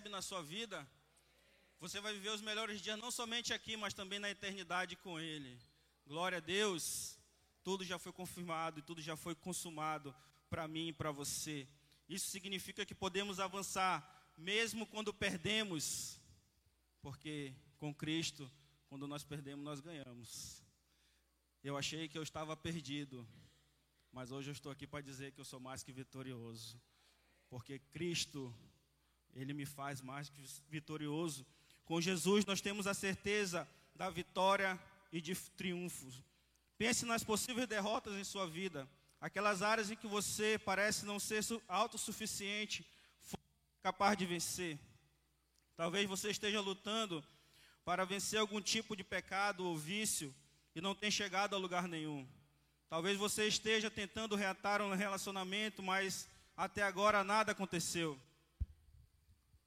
recebe 0.04 0.08
na 0.08 0.20
sua 0.20 0.42
vida, 0.42 0.86
você 1.80 2.00
vai 2.00 2.12
viver 2.12 2.30
os 2.30 2.42
melhores 2.42 2.80
dias 2.80 2.98
não 2.98 3.10
somente 3.10 3.54
aqui, 3.54 3.76
mas 3.76 3.94
também 3.94 4.18
na 4.18 4.30
eternidade 4.30 4.96
com 4.96 5.18
Ele. 5.18 5.58
Glória 6.06 6.38
a 6.38 6.40
Deus. 6.40 7.18
Tudo 7.62 7.84
já 7.84 7.98
foi 7.98 8.12
confirmado 8.12 8.80
e 8.80 8.82
tudo 8.82 9.00
já 9.00 9.16
foi 9.16 9.34
consumado 9.34 10.14
para 10.50 10.68
mim 10.68 10.88
e 10.88 10.92
para 10.92 11.10
você. 11.10 11.66
Isso 12.08 12.28
significa 12.28 12.84
que 12.84 12.94
podemos 12.94 13.40
avançar 13.40 13.96
mesmo 14.36 14.86
quando 14.86 15.14
perdemos, 15.14 16.20
porque 17.00 17.54
com 17.78 17.94
Cristo, 17.94 18.50
quando 18.88 19.06
nós 19.06 19.24
perdemos, 19.24 19.64
nós 19.64 19.80
ganhamos. 19.80 20.62
Eu 21.62 21.78
achei 21.78 22.08
que 22.08 22.18
eu 22.18 22.22
estava 22.22 22.54
perdido, 22.54 23.26
mas 24.12 24.30
hoje 24.30 24.50
eu 24.50 24.52
estou 24.52 24.70
aqui 24.70 24.86
para 24.86 25.00
dizer 25.00 25.32
que 25.32 25.40
eu 25.40 25.46
sou 25.46 25.60
mais 25.60 25.82
que 25.82 25.92
vitorioso, 25.92 26.78
porque 27.48 27.78
Cristo, 27.78 28.54
Ele 29.34 29.52
me 29.52 29.66
faz 29.66 30.00
mais 30.00 30.28
que 30.28 30.42
vitorioso. 30.68 31.46
Com 31.84 32.00
Jesus 32.00 32.44
nós 32.44 32.60
temos 32.60 32.86
a 32.86 32.94
certeza 32.94 33.68
da 33.94 34.08
vitória 34.08 34.78
e 35.12 35.20
de 35.20 35.34
triunfos. 35.34 36.22
Pense 36.76 37.04
nas 37.04 37.22
possíveis 37.22 37.68
derrotas 37.68 38.14
em 38.14 38.24
sua 38.24 38.46
vida, 38.46 38.88
aquelas 39.20 39.62
áreas 39.62 39.90
em 39.90 39.96
que 39.96 40.06
você 40.06 40.58
parece 40.58 41.06
não 41.06 41.20
ser 41.20 41.42
autossuficiente, 41.68 42.86
capaz 43.82 44.16
de 44.16 44.26
vencer. 44.26 44.78
Talvez 45.76 46.08
você 46.08 46.30
esteja 46.30 46.60
lutando 46.60 47.24
para 47.84 48.04
vencer 48.04 48.40
algum 48.40 48.60
tipo 48.60 48.96
de 48.96 49.04
pecado 49.04 49.64
ou 49.64 49.76
vício 49.76 50.34
e 50.74 50.80
não 50.80 50.94
tenha 50.94 51.10
chegado 51.10 51.54
a 51.54 51.58
lugar 51.58 51.86
nenhum. 51.86 52.26
Talvez 52.88 53.18
você 53.18 53.46
esteja 53.46 53.90
tentando 53.90 54.36
reatar 54.36 54.80
um 54.80 54.94
relacionamento, 54.94 55.82
mas 55.82 56.28
até 56.56 56.82
agora 56.82 57.24
nada 57.24 57.52
aconteceu. 57.52 58.18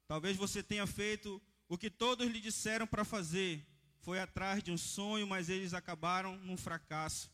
Talvez 0.08 0.38
você 0.38 0.64
tenha 0.64 0.88
feito 0.88 1.42
o 1.68 1.78
que 1.78 1.90
todos 1.90 2.28
lhe 2.28 2.40
disseram 2.40 2.88
para 2.88 3.04
fazer 3.04 3.66
foi 4.00 4.20
atrás 4.20 4.64
de 4.64 4.72
um 4.72 4.78
sonho, 4.78 5.28
mas 5.28 5.50
eles 5.50 5.74
acabaram 5.74 6.38
num 6.38 6.56
fracasso. 6.56 7.30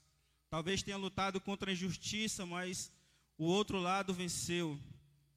Talvez 0.50 0.82
tenha 0.82 0.98
lutado 0.98 1.39
contra 1.39 1.70
a 1.70 1.74
injustiça, 1.74 2.46
mas 2.48 2.92
o 3.38 3.46
outro 3.46 3.80
lado 3.80 4.12
venceu. 4.12 4.80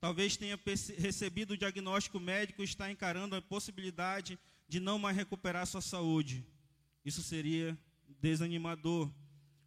Talvez 0.01 0.37
tenha 0.37 0.59
recebido 0.99 1.53
o 1.53 1.57
diagnóstico 1.57 2.19
médico 2.19 2.63
e 2.63 2.65
está 2.65 2.91
encarando 2.91 3.37
a 3.37 3.43
possibilidade 3.43 4.39
de 4.67 4.81
não 4.81 4.99
mais 4.99 5.17
recuperar 5.17 5.67
sua 5.67 5.83
saúde. 5.83 6.43
Isso 7.05 7.23
seria 7.23 7.79
desanimador, 8.21 9.13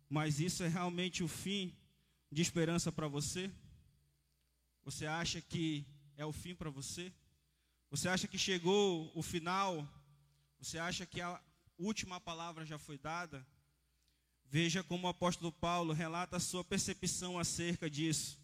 mas 0.09 0.39
isso 0.39 0.63
é 0.63 0.67
realmente 0.67 1.23
o 1.23 1.27
fim 1.27 1.75
de 2.31 2.41
esperança 2.41 2.91
para 2.91 3.07
você? 3.07 3.51
Você 4.83 5.05
acha 5.05 5.39
que 5.39 5.85
é 6.17 6.25
o 6.25 6.31
fim 6.31 6.55
para 6.55 6.69
você? 6.69 7.13
Você 7.91 8.07
acha 8.07 8.27
que 8.27 8.37
chegou 8.37 9.11
o 9.15 9.23
final? 9.23 9.87
Você 10.61 10.77
acha 10.77 11.07
que 11.07 11.19
a 11.19 11.41
última 11.75 12.21
palavra 12.21 12.63
já 12.63 12.77
foi 12.77 12.99
dada? 12.99 13.43
Veja 14.45 14.83
como 14.83 15.07
o 15.07 15.09
apóstolo 15.09 15.51
Paulo 15.51 15.91
relata 15.91 16.37
a 16.37 16.39
sua 16.39 16.63
percepção 16.63 17.39
acerca 17.39 17.89
disso. 17.89 18.39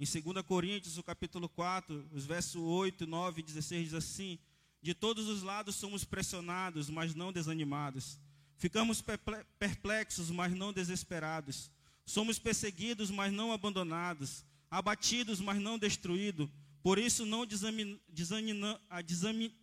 Em 0.00 0.06
2 0.06 0.42
Coríntios, 0.46 0.96
o 0.96 1.02
capítulo 1.02 1.46
4, 1.46 2.08
os 2.10 2.24
versos 2.24 2.56
8, 2.56 3.06
9 3.06 3.40
e 3.40 3.44
16 3.44 3.84
diz 3.84 3.94
assim: 3.94 4.38
De 4.80 4.94
todos 4.94 5.28
os 5.28 5.42
lados 5.42 5.76
somos 5.76 6.02
pressionados, 6.02 6.88
mas 6.88 7.14
não 7.14 7.30
desanimados. 7.30 8.18
Ficamos 8.56 9.04
perplexos, 9.58 10.30
mas 10.30 10.54
não 10.54 10.72
desesperados. 10.72 11.70
Somos 12.06 12.38
perseguidos, 12.38 13.10
mas 13.10 13.30
não 13.30 13.52
abandonados. 13.52 14.42
Abatidos, 14.70 15.38
mas 15.38 15.60
não 15.60 15.78
destruídos 15.78 16.48
por 16.86 17.00
isso 17.00 17.26
não 17.26 17.44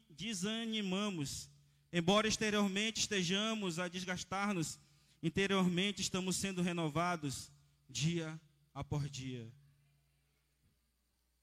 desanimamos. 0.10 1.50
Embora 1.90 2.28
exteriormente 2.28 3.00
estejamos 3.00 3.80
a 3.80 3.88
desgastar-nos, 3.88 4.78
interiormente 5.22 6.02
estamos 6.02 6.36
sendo 6.36 6.62
renovados 6.62 7.50
dia 7.88 8.38
após 8.74 9.10
dia. 9.10 9.50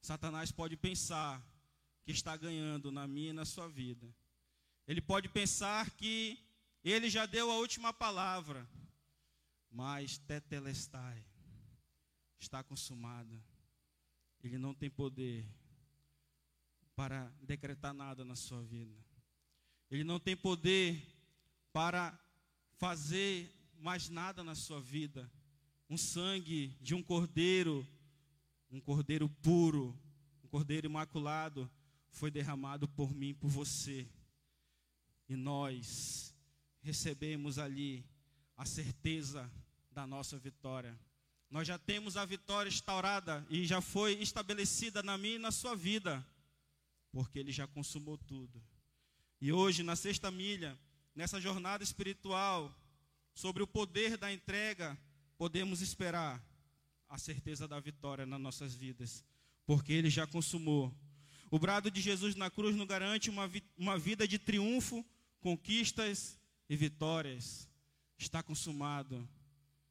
Satanás 0.02 0.52
pode 0.52 0.76
pensar 0.76 1.42
que 2.04 2.12
está 2.12 2.36
ganhando 2.36 2.92
na 2.92 3.08
minha 3.08 3.30
e 3.30 3.32
na 3.32 3.46
sua 3.46 3.66
vida. 3.66 4.14
Ele 4.86 5.00
pode 5.00 5.30
pensar 5.30 5.88
que 5.92 6.38
ele 6.84 7.08
já 7.08 7.24
deu 7.24 7.50
a 7.50 7.56
última 7.56 7.90
palavra, 7.90 8.68
mas 9.70 10.18
tetelestai 10.18 11.24
está 12.38 12.62
consumada. 12.62 13.42
Ele 14.42 14.58
não 14.58 14.74
tem 14.74 14.90
poder 14.90 15.48
para 17.00 17.32
decretar 17.40 17.94
nada 17.94 18.26
na 18.26 18.36
sua 18.36 18.60
vida. 18.60 18.94
Ele 19.90 20.04
não 20.04 20.20
tem 20.20 20.36
poder 20.36 21.02
para 21.72 22.14
fazer 22.76 23.50
mais 23.78 24.10
nada 24.10 24.44
na 24.44 24.54
sua 24.54 24.82
vida. 24.82 25.32
Um 25.88 25.96
sangue 25.96 26.76
de 26.78 26.94
um 26.94 27.02
cordeiro, 27.02 27.88
um 28.70 28.78
cordeiro 28.78 29.30
puro, 29.30 29.98
um 30.44 30.48
cordeiro 30.48 30.86
imaculado, 30.86 31.70
foi 32.10 32.30
derramado 32.30 32.86
por 32.86 33.14
mim, 33.14 33.32
por 33.32 33.48
você. 33.48 34.06
E 35.26 35.34
nós 35.34 36.34
recebemos 36.82 37.58
ali 37.58 38.04
a 38.58 38.66
certeza 38.66 39.50
da 39.90 40.06
nossa 40.06 40.36
vitória. 40.36 41.00
Nós 41.50 41.66
já 41.66 41.78
temos 41.78 42.18
a 42.18 42.26
vitória 42.26 42.68
instaurada 42.68 43.46
e 43.48 43.64
já 43.64 43.80
foi 43.80 44.20
estabelecida 44.20 45.02
na 45.02 45.16
minha 45.16 45.36
e 45.36 45.38
na 45.38 45.50
sua 45.50 45.74
vida 45.74 46.22
porque 47.12 47.38
ele 47.38 47.52
já 47.52 47.66
consumou 47.66 48.16
tudo. 48.16 48.62
E 49.40 49.52
hoje, 49.52 49.82
na 49.82 49.96
sexta 49.96 50.30
milha, 50.30 50.78
nessa 51.14 51.40
jornada 51.40 51.82
espiritual, 51.82 52.74
sobre 53.34 53.62
o 53.62 53.66
poder 53.66 54.16
da 54.16 54.32
entrega, 54.32 54.98
podemos 55.38 55.80
esperar 55.80 56.44
a 57.08 57.18
certeza 57.18 57.66
da 57.66 57.80
vitória 57.80 58.26
nas 58.26 58.40
nossas 58.40 58.74
vidas, 58.74 59.24
porque 59.66 59.92
ele 59.92 60.10
já 60.10 60.26
consumou. 60.26 60.94
O 61.50 61.58
brado 61.58 61.90
de 61.90 62.00
Jesus 62.00 62.36
na 62.36 62.50
cruz 62.50 62.76
nos 62.76 62.86
garante 62.86 63.28
uma, 63.28 63.48
vi 63.48 63.64
uma 63.76 63.98
vida 63.98 64.28
de 64.28 64.38
triunfo, 64.38 65.04
conquistas 65.40 66.38
e 66.68 66.76
vitórias. 66.76 67.68
Está 68.16 68.42
consumado 68.42 69.28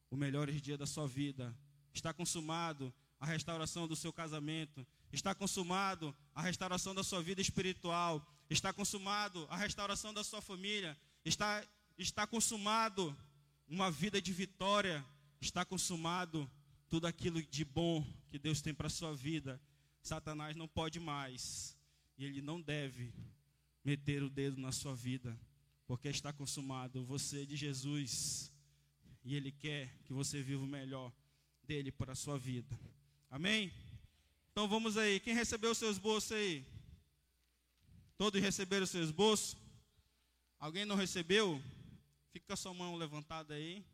o 0.10 0.16
melhor 0.16 0.50
dia 0.50 0.78
da 0.78 0.86
sua 0.86 1.08
vida. 1.08 1.54
Está 1.94 2.14
consumado 2.14 2.94
a 3.20 3.26
restauração 3.26 3.88
do 3.88 3.96
seu 3.96 4.14
casamento. 4.14 4.88
Está 5.12 5.34
consumado 5.34 6.16
a 6.36 6.42
restauração 6.42 6.94
da 6.94 7.04
sua 7.04 7.22
vida 7.22 7.42
espiritual. 7.42 8.26
Está 8.50 8.72
consumado 8.72 9.48
a 9.50 9.58
restauração 9.58 10.14
da 10.14 10.24
sua 10.24 10.42
família. 10.42 10.98
Está, 11.26 11.66
está 11.98 12.28
consumado 12.28 13.16
uma 13.68 13.90
vida 13.90 14.22
de 14.22 14.32
vitória. 14.32 15.06
Está 15.42 15.66
consumado 15.66 16.50
tudo 16.90 17.08
aquilo 17.08 17.42
de 17.42 17.64
bom 17.66 18.06
que 18.30 18.38
Deus 18.38 18.62
tem 18.62 18.74
para 18.74 18.88
a 18.88 18.92
sua 18.92 19.16
vida. 19.16 19.62
Satanás 20.02 20.56
não 20.56 20.68
pode 20.68 21.00
mais. 21.00 21.78
E 22.18 22.26
ele 22.26 22.42
não 22.42 22.62
deve 22.62 23.14
meter 23.84 24.22
o 24.24 24.30
dedo 24.30 24.60
na 24.60 24.72
sua 24.72 24.96
vida. 24.96 25.40
Porque 25.88 26.08
está 26.08 26.32
consumado. 26.32 27.04
Você 27.06 27.46
de 27.46 27.56
Jesus. 27.56 28.52
E 29.24 29.36
Ele 29.36 29.52
quer 29.52 29.94
que 30.06 30.14
você 30.14 30.42
viva 30.42 30.64
o 30.64 30.68
melhor 30.68 31.12
dele 31.64 31.92
para 31.92 32.14
a 32.14 32.16
sua 32.16 32.38
vida. 32.38 32.80
Amém? 33.30 33.72
Então 34.60 34.68
vamos 34.68 34.98
aí. 34.98 35.22
Quem 35.22 35.34
recebeu 35.34 35.72
o 35.72 35.74
seu 35.74 35.90
esboço 35.90 36.34
aí? 36.34 36.66
Todos 38.18 38.42
receberam 38.42 38.84
o 38.84 38.88
seu 38.88 39.02
esboço? 39.02 39.58
Alguém 40.60 40.84
não 40.84 40.98
recebeu? 40.98 41.64
Fica 42.34 42.56
a 42.56 42.58
sua 42.58 42.74
mão 42.74 42.98
levantada 42.98 43.54
aí. 43.54 43.86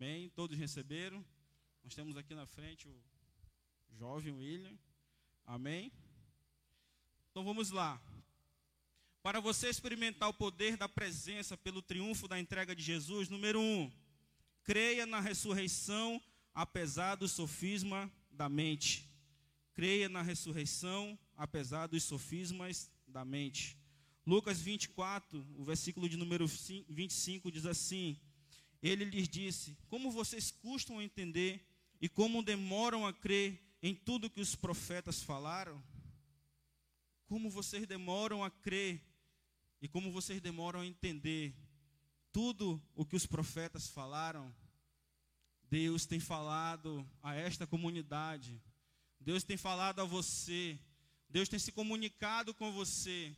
Bem, 0.00 0.30
todos 0.30 0.58
receberam. 0.58 1.24
Nós 1.84 1.94
temos 1.94 2.16
aqui 2.16 2.34
na 2.34 2.44
frente 2.44 2.88
o 2.88 3.02
jovem 3.92 4.32
William. 4.32 4.76
Amém? 5.46 5.92
Então 7.30 7.44
vamos 7.44 7.70
lá. 7.70 8.02
Para 9.22 9.38
você 9.38 9.68
experimentar 9.68 10.28
o 10.28 10.34
poder 10.34 10.76
da 10.76 10.88
presença 10.88 11.56
pelo 11.56 11.82
triunfo 11.82 12.26
da 12.26 12.36
entrega 12.36 12.74
de 12.74 12.82
Jesus, 12.82 13.28
número 13.28 13.60
um, 13.60 13.88
creia 14.64 15.06
na 15.06 15.20
ressurreição 15.20 16.20
apesar 16.52 17.14
do 17.14 17.28
sofisma 17.28 18.10
da 18.42 18.48
mente. 18.48 19.08
Creia 19.72 20.08
na 20.08 20.20
ressurreição, 20.20 21.16
apesar 21.36 21.86
dos 21.86 22.02
sofismas 22.02 22.90
da 23.06 23.24
mente. 23.24 23.78
Lucas 24.26 24.60
24, 24.60 25.46
o 25.56 25.62
versículo 25.62 26.08
de 26.08 26.16
número 26.16 26.44
25 26.48 27.52
diz 27.52 27.66
assim: 27.66 28.18
Ele 28.82 29.04
lhes 29.04 29.28
disse: 29.28 29.78
Como 29.88 30.10
vocês 30.10 30.50
custam 30.50 30.98
a 30.98 31.04
entender 31.04 31.64
e 32.00 32.08
como 32.08 32.42
demoram 32.42 33.06
a 33.06 33.12
crer 33.12 33.62
em 33.80 33.94
tudo 33.94 34.28
que 34.28 34.40
os 34.40 34.56
profetas 34.56 35.22
falaram? 35.22 35.80
Como 37.26 37.48
vocês 37.48 37.86
demoram 37.86 38.42
a 38.42 38.50
crer 38.50 39.00
e 39.80 39.86
como 39.86 40.10
vocês 40.10 40.40
demoram 40.40 40.80
a 40.80 40.86
entender 40.86 41.54
tudo 42.32 42.82
o 42.96 43.06
que 43.06 43.14
os 43.14 43.24
profetas 43.24 43.86
falaram? 43.86 44.52
Deus 45.72 46.04
tem 46.04 46.20
falado 46.20 47.08
a 47.22 47.34
esta 47.34 47.66
comunidade, 47.66 48.60
Deus 49.18 49.42
tem 49.42 49.56
falado 49.56 50.02
a 50.02 50.04
você, 50.04 50.78
Deus 51.30 51.48
tem 51.48 51.58
se 51.58 51.72
comunicado 51.72 52.52
com 52.52 52.70
você. 52.70 53.34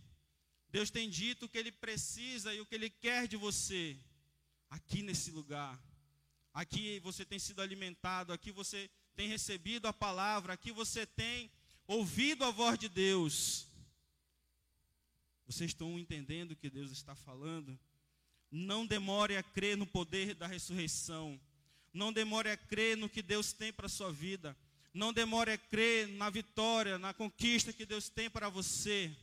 Deus 0.69 0.91
tem 0.91 1.09
dito 1.09 1.47
o 1.47 1.49
que 1.49 1.57
Ele 1.57 1.71
precisa 1.71 2.53
e 2.53 2.61
o 2.61 2.67
que 2.67 2.75
Ele 2.75 2.91
quer 2.91 3.29
de 3.29 3.37
você, 3.37 3.97
aqui 4.69 5.01
nesse 5.01 5.31
lugar. 5.31 5.81
Aqui 6.53 6.99
você 6.99 7.25
tem 7.25 7.39
sido 7.39 7.63
alimentado, 7.63 8.33
aqui 8.33 8.51
você 8.51 8.91
tem 9.15 9.29
recebido 9.29 9.87
a 9.87 9.93
palavra, 9.93 10.55
aqui 10.55 10.73
você 10.73 11.07
tem 11.07 11.49
ouvido 11.87 12.45
a 12.45 12.51
voz 12.51 12.77
de 12.77 12.89
Deus. 12.89 13.69
Vocês 15.47 15.71
estão 15.71 16.01
entendendo 16.01 16.51
o 16.51 16.57
que 16.57 16.69
Deus 16.69 16.91
está 16.91 17.15
falando? 17.15 17.79
Não 18.51 18.85
demore 18.85 19.37
a 19.37 19.43
crer 19.45 19.77
no 19.77 19.87
poder 19.87 20.35
da 20.35 20.49
ressurreição. 20.49 21.41
Não 21.95 22.13
demore 22.13 22.51
a 22.51 22.57
crer 22.57 22.97
no 22.97 23.09
que 23.09 23.23
Deus 23.23 23.53
tem 23.53 23.73
para 23.73 23.87
a 23.87 23.89
sua 23.89 24.13
vida. 24.13 24.57
Não 24.93 25.13
demore 25.13 25.53
a 25.53 25.59
crer 25.59 26.09
na 26.09 26.29
vitória, 26.29 26.99
na 26.99 27.15
conquista 27.15 27.73
que 27.73 27.87
Deus 27.87 28.09
tem 28.09 28.29
para 28.29 28.49
você. 28.49 29.17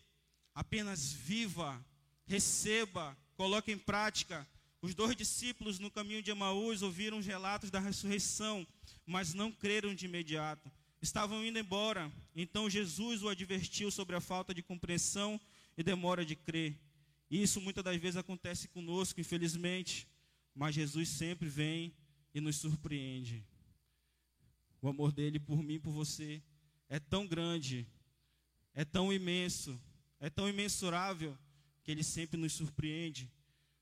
Apenas 0.56 1.12
viva, 1.12 1.86
receba, 2.26 3.18
coloque 3.36 3.74
em 3.74 3.78
prática. 3.78 4.48
Os 4.82 4.96
dois 4.96 5.18
discípulos 5.18 5.80
no 5.80 5.92
caminho 5.92 6.24
de 6.24 6.32
Emaús 6.32 6.82
ouviram 6.82 7.18
os 7.18 7.26
relatos 7.26 7.70
da 7.70 7.80
ressurreição, 7.80 8.66
mas 9.06 9.34
não 9.34 9.52
creram 9.52 9.94
de 9.94 10.06
imediato. 10.06 10.72
Estavam 11.02 11.46
indo 11.46 11.60
embora. 11.60 12.10
Então 12.34 12.70
Jesus 12.70 13.22
o 13.22 13.28
advertiu 13.28 13.92
sobre 13.92 14.16
a 14.16 14.22
falta 14.22 14.54
de 14.54 14.64
compreensão 14.64 15.40
e 15.78 15.84
demora 15.84 16.26
de 16.26 16.38
crer. 16.38 16.80
Isso 17.30 17.60
muitas 17.60 17.84
das 17.84 17.98
vezes 17.98 18.18
acontece 18.18 18.70
conosco, 18.70 19.20
infelizmente, 19.20 20.08
mas 20.56 20.76
Jesus 20.76 21.10
sempre 21.10 21.50
vem 21.50 21.94
e 22.34 22.42
nos 22.42 22.58
surpreende. 22.58 23.44
O 24.82 24.88
amor 24.88 25.12
dele 25.12 25.40
por 25.40 25.62
mim 25.62 25.80
por 25.80 25.92
você 25.92 26.42
é 26.90 27.00
tão 27.00 27.28
grande, 27.28 27.88
é 28.74 28.84
tão 28.84 29.14
imenso, 29.14 29.80
é 30.20 30.30
tão 30.30 30.50
imensurável, 30.50 31.38
que 31.84 31.92
ele 31.92 32.04
sempre 32.04 32.40
nos 32.40 32.54
surpreende. 32.54 33.30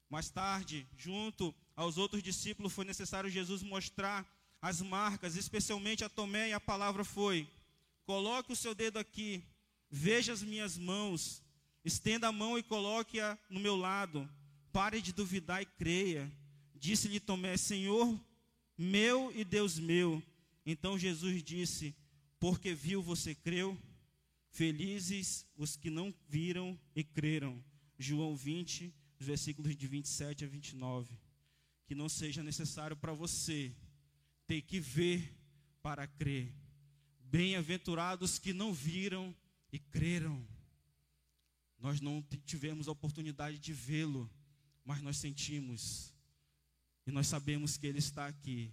Mais 0.10 0.30
tarde, 0.30 0.88
junto 0.98 1.54
aos 1.76 1.98
outros 1.98 2.24
discípulos, 2.24 2.74
foi 2.74 2.86
necessário 2.86 3.30
Jesus 3.30 3.62
mostrar 3.62 4.28
as 4.62 4.82
marcas, 4.82 5.36
especialmente 5.36 6.04
a 6.04 6.10
Tomé, 6.10 6.50
e 6.50 6.54
a 6.54 6.60
palavra 6.60 7.04
foi: 7.04 7.48
coloque 8.04 8.52
o 8.52 8.56
seu 8.56 8.74
dedo 8.74 8.98
aqui, 8.98 9.44
veja 9.90 10.34
as 10.34 10.42
minhas 10.42 10.78
mãos, 10.78 11.44
estenda 11.84 12.28
a 12.28 12.32
mão 12.32 12.58
e 12.58 12.64
coloque-a 12.64 13.38
no 13.50 13.60
meu 13.60 13.76
lado, 13.76 14.30
pare 14.72 15.02
de 15.02 15.14
duvidar 15.14 15.62
e 15.62 15.66
creia. 15.66 16.32
Disse-lhe 16.76 17.20
Tomé: 17.20 17.56
Senhor, 17.58 18.20
meu 18.80 19.30
e 19.36 19.44
Deus 19.44 19.78
meu. 19.78 20.24
Então 20.66 20.98
Jesus 20.98 21.44
disse: 21.44 21.94
Porque 22.40 22.74
viu, 22.74 23.02
você 23.02 23.36
creu? 23.36 23.78
Felizes 24.52 25.46
os 25.58 25.76
que 25.76 25.90
não 25.90 26.14
viram 26.30 26.80
e 26.96 27.04
creram. 27.04 27.62
João 27.98 28.36
20, 28.38 28.94
versículos 29.20 29.76
de 29.76 29.86
27 29.86 30.46
a 30.46 30.48
29. 30.48 31.14
Que 31.86 31.94
não 31.94 32.08
seja 32.08 32.42
necessário 32.42 32.96
para 32.96 33.14
você 33.14 33.76
ter 34.48 34.62
que 34.62 34.80
ver 34.80 35.36
para 35.82 36.08
crer. 36.08 36.54
Bem-aventurados 37.20 38.40
que 38.40 38.54
não 38.54 38.74
viram 38.74 39.36
e 39.74 39.78
creram. 39.78 40.48
Nós 41.78 42.00
não 42.00 42.24
tivemos 42.46 42.88
a 42.88 42.92
oportunidade 42.92 43.60
de 43.60 43.74
vê-lo, 43.74 44.30
mas 44.86 45.02
nós 45.02 45.18
sentimos 45.18 46.14
e 47.10 47.12
nós 47.12 47.28
sabemos 47.28 47.76
que 47.76 47.88
Ele 47.88 47.98
está 47.98 48.28
aqui. 48.28 48.72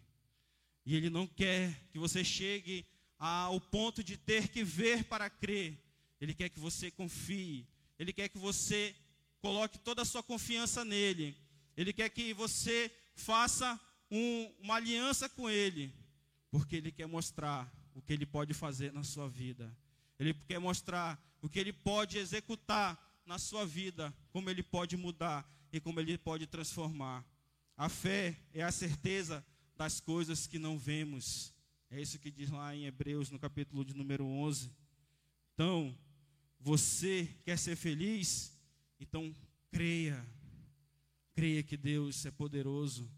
E 0.85 0.94
Ele 0.94 1.09
não 1.09 1.27
quer 1.27 1.88
que 1.90 1.99
você 1.99 2.22
chegue 2.22 2.87
ao 3.18 3.59
ponto 3.59 4.05
de 4.05 4.16
ter 4.16 4.49
que 4.49 4.62
ver 4.62 5.05
para 5.05 5.31
crer. 5.31 5.83
Ele 6.20 6.35
quer 6.35 6.51
que 6.51 6.61
você 6.61 6.90
confie. 6.90 7.66
Ele 7.99 8.12
quer 8.12 8.29
que 8.29 8.37
você 8.37 8.94
coloque 9.40 9.79
toda 9.79 10.03
a 10.03 10.05
sua 10.05 10.22
confiança 10.22 10.85
nele. 10.85 11.35
Ele 11.77 11.94
quer 11.94 12.11
que 12.11 12.35
você 12.35 12.90
faça 13.14 13.81
um, 14.11 14.53
uma 14.61 14.75
aliança 14.75 15.29
com 15.31 15.49
Ele, 15.49 15.94
porque 16.51 16.77
Ele 16.77 16.92
quer 16.92 17.07
mostrar 17.07 17.72
o 17.94 18.03
que 18.03 18.12
Ele 18.12 18.27
pode 18.27 18.53
fazer 18.53 18.92
na 18.92 19.03
sua 19.03 19.29
vida. 19.31 19.75
Ele 20.18 20.35
quer 20.46 20.59
mostrar 20.59 21.18
o 21.40 21.49
que 21.49 21.59
Ele 21.59 21.72
pode 21.72 22.18
executar 22.18 23.03
na 23.25 23.38
sua 23.38 23.64
vida, 23.64 24.14
como 24.31 24.51
Ele 24.51 24.62
pode 24.62 24.94
mudar 24.94 25.51
e 25.72 25.81
como 25.81 26.01
Ele 26.01 26.18
pode 26.18 26.46
transformar. 26.46 27.25
A 27.77 27.91
fé 27.91 28.35
é 28.55 28.62
a 28.62 28.73
certeza 28.73 29.45
das 29.77 30.01
coisas 30.01 30.47
que 30.47 30.59
não 30.59 30.79
vemos. 30.79 31.53
É 31.91 32.01
isso 32.01 32.19
que 32.19 32.31
diz 32.31 32.51
lá 32.51 32.75
em 32.75 32.87
Hebreus, 32.87 33.31
no 33.31 33.39
capítulo 33.39 33.85
de 33.85 33.95
número 33.95 34.25
11. 34.25 34.73
Então, 35.53 35.97
você 36.59 37.29
quer 37.45 37.59
ser 37.59 37.77
feliz? 37.77 38.59
Então, 38.99 39.37
creia. 39.71 40.27
Creia 41.35 41.62
que 41.62 41.77
Deus 41.77 42.25
é 42.25 42.31
poderoso. 42.31 43.11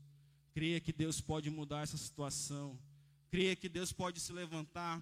Creia 0.53 0.81
que 0.81 0.93
Deus 0.93 1.21
pode 1.21 1.49
mudar 1.51 1.83
essa 1.83 1.97
situação. 1.97 2.77
Creia 3.31 3.55
que 3.55 3.69
Deus 3.69 3.93
pode 3.93 4.19
se 4.19 4.33
levantar. 4.33 5.01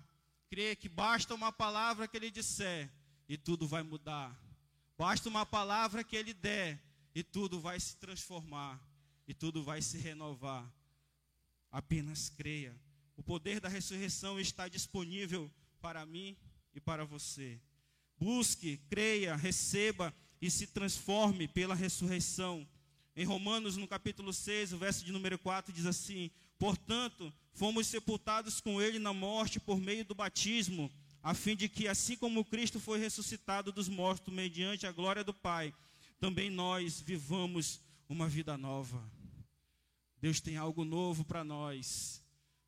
Creia 0.51 0.77
que 0.77 0.89
basta 0.89 1.35
uma 1.35 1.51
palavra 1.51 2.07
que 2.07 2.17
Ele 2.19 2.31
disser 2.31 2.93
e 3.27 3.39
tudo 3.39 3.67
vai 3.67 3.83
mudar. 3.83 4.39
Basta 4.99 5.31
uma 5.31 5.47
palavra 5.47 6.05
que 6.05 6.15
Ele 6.15 6.35
der 6.35 6.79
e 7.15 7.23
tudo 7.23 7.59
vai 7.59 7.81
se 7.81 7.97
transformar 7.97 8.79
e 9.27 9.35
tudo 9.35 9.63
vai 9.63 9.83
se 9.83 9.99
renovar. 9.99 10.71
Apenas 11.71 12.29
creia. 12.29 12.75
O 13.17 13.23
poder 13.23 13.61
da 13.61 13.69
ressurreição 13.69 14.39
está 14.39 14.69
disponível 14.69 15.51
para 15.81 16.05
mim 16.05 16.37
e 16.75 16.81
para 16.81 17.05
você. 17.05 17.61
Busque, 18.19 18.79
creia, 18.89 19.37
receba 19.37 20.15
e 20.41 20.51
se 20.51 20.67
transforme 20.67 21.49
pela 21.49 21.75
ressurreição. 21.75 22.67
Em 23.15 23.25
Romanos, 23.25 23.77
no 23.77 23.89
capítulo 23.89 24.33
6, 24.33 24.75
o 24.75 24.79
verso 24.79 25.05
de 25.05 25.13
número 25.13 25.39
4 25.39 25.73
diz 25.73 25.87
assim: 25.87 26.31
Portanto, 26.59 27.33
fomos 27.53 27.87
sepultados 27.87 28.61
com 28.61 28.81
ele 28.81 28.99
na 28.99 29.13
morte 29.13 29.59
por 29.59 29.81
meio 29.81 30.05
do 30.05 30.15
batismo, 30.15 30.91
a 31.23 31.35
fim 31.35 31.57
de 31.57 31.69
que, 31.69 31.89
assim 31.89 32.17
como 32.17 32.45
Cristo 32.45 32.79
foi 32.79 32.99
ressuscitado 32.99 33.73
dos 33.73 33.89
mortos 33.89 34.33
mediante 34.33 34.87
a 34.87 34.93
glória 34.93 35.25
do 35.25 35.35
Pai, 35.35 35.75
também 36.21 36.51
nós 36.51 37.01
vivamos 37.01 37.81
uma 38.09 38.29
vida 38.29 38.57
nova. 38.57 39.03
Deus 40.27 40.41
tem 40.41 40.57
algo 40.57 40.85
novo 40.85 41.25
para 41.25 41.45
nós. 41.45 42.21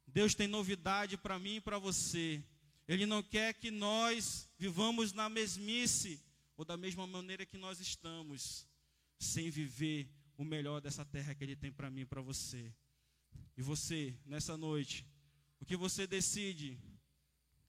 Deus 0.07 0.33
tem 0.33 0.47
novidade 0.47 1.16
para 1.18 1.40
mim 1.40 1.57
e 1.57 1.61
para 1.61 1.77
você. 1.77 2.40
Ele 2.87 3.05
não 3.05 3.21
quer 3.21 3.53
que 3.53 3.68
nós 3.68 4.49
vivamos 4.57 5.12
na 5.12 5.29
mesmice 5.29 6.23
ou 6.57 6.64
da 6.64 6.77
mesma 6.77 7.05
maneira 7.05 7.44
que 7.44 7.59
nós 7.59 7.81
estamos, 7.81 8.64
sem 9.18 9.51
viver 9.51 10.09
o 10.37 10.44
melhor 10.44 10.81
dessa 10.81 11.05
terra 11.05 11.35
que 11.35 11.42
Ele 11.42 11.57
tem 11.57 11.73
para 11.73 11.90
mim 11.90 12.03
e 12.03 12.07
para 12.07 12.21
você. 12.21 12.73
E 13.57 13.61
você, 13.61 14.16
nessa 14.25 14.57
noite, 14.57 15.05
o 15.59 15.64
que 15.64 15.77
você 15.77 16.07
decide? 16.07 16.79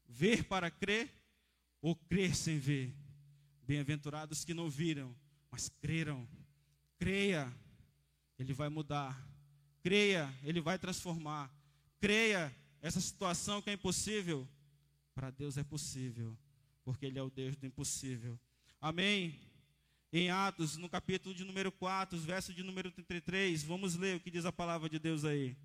Ver 0.08 0.44
para 0.44 0.70
crer 0.70 1.12
ou 1.82 1.96
crer 1.96 2.36
sem 2.36 2.60
ver? 2.60 2.96
Bem-aventurados 3.64 4.46
que 4.46 4.54
não 4.54 4.70
viram, 4.70 5.16
mas 5.50 5.68
creram. 5.68 6.30
Creia, 7.00 7.52
Ele 8.38 8.54
vai 8.54 8.70
mudar. 8.70 9.29
Creia, 9.82 10.34
Ele 10.44 10.62
vai 10.62 10.78
transformar. 10.78 11.52
Creia, 12.00 12.56
essa 12.82 13.00
situação 13.00 13.62
que 13.62 13.70
é 13.70 13.74
impossível, 13.74 14.48
para 15.14 15.32
Deus 15.32 15.58
é 15.58 15.64
possível, 15.64 16.38
porque 16.84 17.06
Ele 17.06 17.20
é 17.20 17.24
o 17.24 17.30
Deus 17.30 17.56
do 17.56 17.66
impossível. 17.66 18.40
Amém? 18.80 19.40
Em 20.12 20.30
Atos, 20.30 20.78
no 20.78 20.90
capítulo 20.90 21.36
de 21.36 21.44
número 21.44 21.72
4, 21.72 22.18
verso 22.20 22.54
de 22.54 22.64
número 22.64 22.92
33, 22.92 23.64
vamos 23.64 23.96
ler 23.96 24.16
o 24.16 24.20
que 24.20 24.32
diz 24.32 24.46
a 24.46 24.52
palavra 24.52 24.90
de 24.90 24.98
Deus 24.98 25.24
aí. 25.26 25.56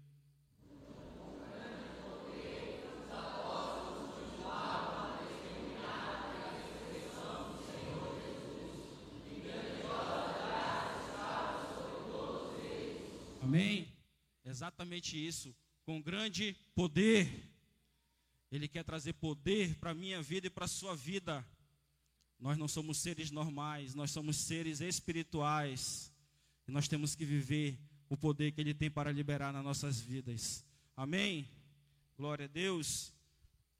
Amém? 13.40 13.93
Exatamente 14.44 15.16
isso. 15.16 15.54
Com 15.84 16.00
grande 16.00 16.56
poder. 16.74 17.50
Ele 18.50 18.68
quer 18.68 18.84
trazer 18.84 19.14
poder 19.14 19.74
para 19.76 19.90
a 19.90 19.94
minha 19.94 20.22
vida 20.22 20.46
e 20.46 20.50
para 20.50 20.66
a 20.66 20.68
sua 20.68 20.94
vida. 20.94 21.44
Nós 22.38 22.58
não 22.58 22.68
somos 22.68 22.98
seres 22.98 23.30
normais, 23.30 23.94
nós 23.94 24.10
somos 24.10 24.36
seres 24.36 24.80
espirituais. 24.80 26.12
E 26.68 26.70
nós 26.70 26.86
temos 26.86 27.14
que 27.14 27.24
viver 27.24 27.78
o 28.08 28.16
poder 28.16 28.52
que 28.52 28.60
Ele 28.60 28.74
tem 28.74 28.90
para 28.90 29.10
liberar 29.10 29.52
nas 29.52 29.64
nossas 29.64 30.00
vidas. 30.00 30.64
Amém? 30.96 31.48
Glória 32.16 32.44
a 32.44 32.48
Deus. 32.48 33.12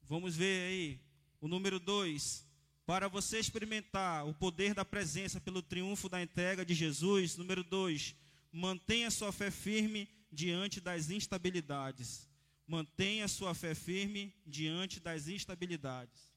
Vamos 0.02 0.34
ver 0.36 0.68
aí 0.68 1.00
o 1.40 1.46
número 1.46 1.78
2. 1.78 2.44
Para 2.86 3.08
você 3.08 3.38
experimentar 3.38 4.26
o 4.26 4.34
poder 4.34 4.74
da 4.74 4.84
presença 4.84 5.40
pelo 5.40 5.62
triunfo 5.62 6.08
da 6.08 6.22
entrega 6.22 6.64
de 6.64 6.74
Jesus. 6.74 7.36
Número 7.36 7.62
2 7.62 8.24
mantenha 8.54 9.10
sua 9.10 9.32
fé 9.32 9.50
firme 9.50 10.08
diante 10.34 10.80
das 10.80 11.10
instabilidades. 11.10 12.28
Mantenha 12.66 13.28
sua 13.28 13.54
fé 13.54 13.74
firme 13.74 14.34
diante 14.46 14.98
das 14.98 15.28
instabilidades. 15.28 16.34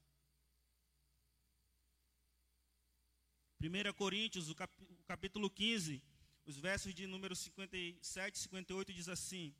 1 3.60 3.92
Coríntios, 3.94 4.48
o 4.48 4.54
capítulo 5.06 5.50
15, 5.50 6.00
os 6.46 6.56
versos 6.56 6.94
de 6.94 7.06
número 7.06 7.34
57 7.34 8.36
e 8.36 8.38
58 8.38 8.92
diz 8.92 9.08
assim: 9.08 9.52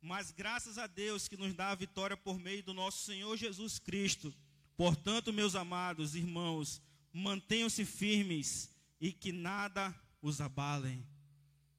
Mas 0.00 0.30
graças 0.30 0.78
a 0.78 0.86
Deus 0.86 1.26
que 1.26 1.36
nos 1.36 1.52
dá 1.54 1.70
a 1.70 1.74
vitória 1.74 2.16
por 2.16 2.38
meio 2.38 2.62
do 2.62 2.72
nosso 2.72 3.04
Senhor 3.04 3.36
Jesus 3.36 3.78
Cristo. 3.78 4.32
Portanto, 4.76 5.32
meus 5.32 5.54
amados 5.54 6.14
irmãos, 6.14 6.80
mantenham-se 7.12 7.84
firmes 7.84 8.70
e 9.00 9.12
que 9.12 9.32
nada 9.32 9.94
os 10.22 10.40
abalem. 10.40 11.04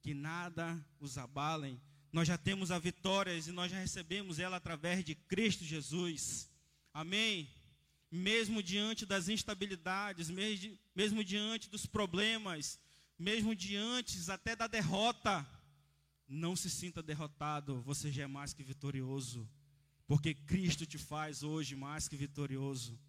Que 0.02 0.12
nada 0.12 0.84
os 1.00 1.16
abalem. 1.16 1.80
Nós 2.12 2.28
já 2.28 2.36
temos 2.36 2.70
a 2.70 2.78
vitória 2.78 3.32
e 3.32 3.52
nós 3.52 3.70
já 3.70 3.78
recebemos 3.78 4.38
ela 4.38 4.58
através 4.58 5.02
de 5.02 5.14
Cristo 5.14 5.64
Jesus. 5.64 6.50
Amém? 6.92 7.48
Mesmo 8.10 8.62
diante 8.62 9.06
das 9.06 9.28
instabilidades, 9.28 10.28
mesmo 10.94 11.24
diante 11.24 11.70
dos 11.70 11.86
problemas, 11.86 12.78
mesmo 13.18 13.54
diante 13.54 14.18
até 14.30 14.54
da 14.54 14.66
derrota, 14.66 15.46
não 16.28 16.54
se 16.54 16.68
sinta 16.68 17.02
derrotado, 17.02 17.80
você 17.80 18.12
já 18.12 18.24
é 18.24 18.26
mais 18.26 18.52
que 18.52 18.62
vitorioso, 18.62 19.48
porque 20.06 20.34
Cristo 20.34 20.84
te 20.84 20.98
faz 20.98 21.42
hoje 21.42 21.74
mais 21.74 22.08
que 22.08 22.16
vitorioso. 22.16 23.00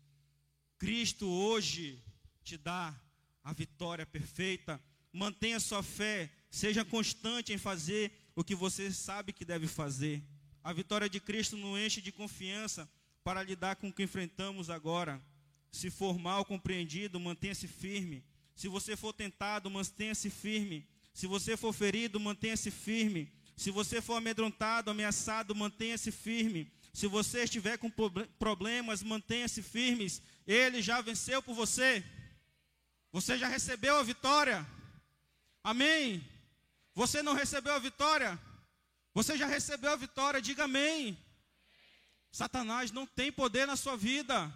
Cristo 0.77 1.27
hoje 1.27 2.01
te 2.41 2.57
dá 2.57 2.95
a 3.43 3.51
vitória 3.51 4.05
perfeita. 4.05 4.81
Mantenha 5.11 5.59
sua 5.59 5.83
fé, 5.83 6.31
seja 6.49 6.85
constante 6.85 7.51
em 7.51 7.57
fazer 7.57 8.22
o 8.35 8.43
que 8.43 8.55
você 8.55 8.91
sabe 8.91 9.33
que 9.33 9.45
deve 9.45 9.67
fazer. 9.67 10.23
A 10.63 10.71
vitória 10.73 11.09
de 11.09 11.19
Cristo 11.19 11.57
nos 11.57 11.79
enche 11.79 12.01
de 12.01 12.11
confiança 12.11 12.89
para 13.23 13.43
lidar 13.43 13.75
com 13.75 13.89
o 13.89 13.93
que 13.93 14.03
enfrentamos 14.03 14.69
agora. 14.69 15.21
Se 15.71 15.89
for 15.89 16.17
mal 16.17 16.45
compreendido, 16.45 17.19
mantenha-se 17.19 17.67
firme. 17.67 18.23
Se 18.55 18.67
você 18.67 18.95
for 18.95 19.13
tentado, 19.13 19.69
mantenha-se 19.69 20.29
firme. 20.29 20.87
Se 21.13 21.27
você 21.27 21.57
for 21.57 21.73
ferido, 21.73 22.19
mantenha-se 22.19 22.71
firme. 22.71 23.31
Se 23.55 23.71
você 23.71 24.01
for 24.01 24.15
amedrontado, 24.15 24.89
ameaçado, 24.89 25.55
mantenha-se 25.55 26.11
firme. 26.11 26.71
Se 26.93 27.07
você 27.07 27.43
estiver 27.43 27.77
com 27.77 27.91
problemas, 28.37 29.01
mantenha-se 29.01 29.61
firmes. 29.61 30.21
Ele 30.45 30.81
já 30.81 31.01
venceu 31.01 31.41
por 31.41 31.55
você. 31.55 32.03
Você 33.11 33.37
já 33.37 33.47
recebeu 33.47 33.97
a 33.97 34.03
vitória. 34.03 34.65
Amém. 35.63 36.23
Você 36.95 37.23
não 37.23 37.33
recebeu 37.33 37.73
a 37.73 37.79
vitória? 37.79 38.39
Você 39.13 39.37
já 39.37 39.47
recebeu 39.47 39.91
a 39.91 39.95
vitória, 39.95 40.41
diga 40.41 40.65
amém. 40.65 41.17
Satanás 42.31 42.91
não 42.91 43.05
tem 43.05 43.31
poder 43.31 43.67
na 43.67 43.75
sua 43.75 43.95
vida. 43.95 44.51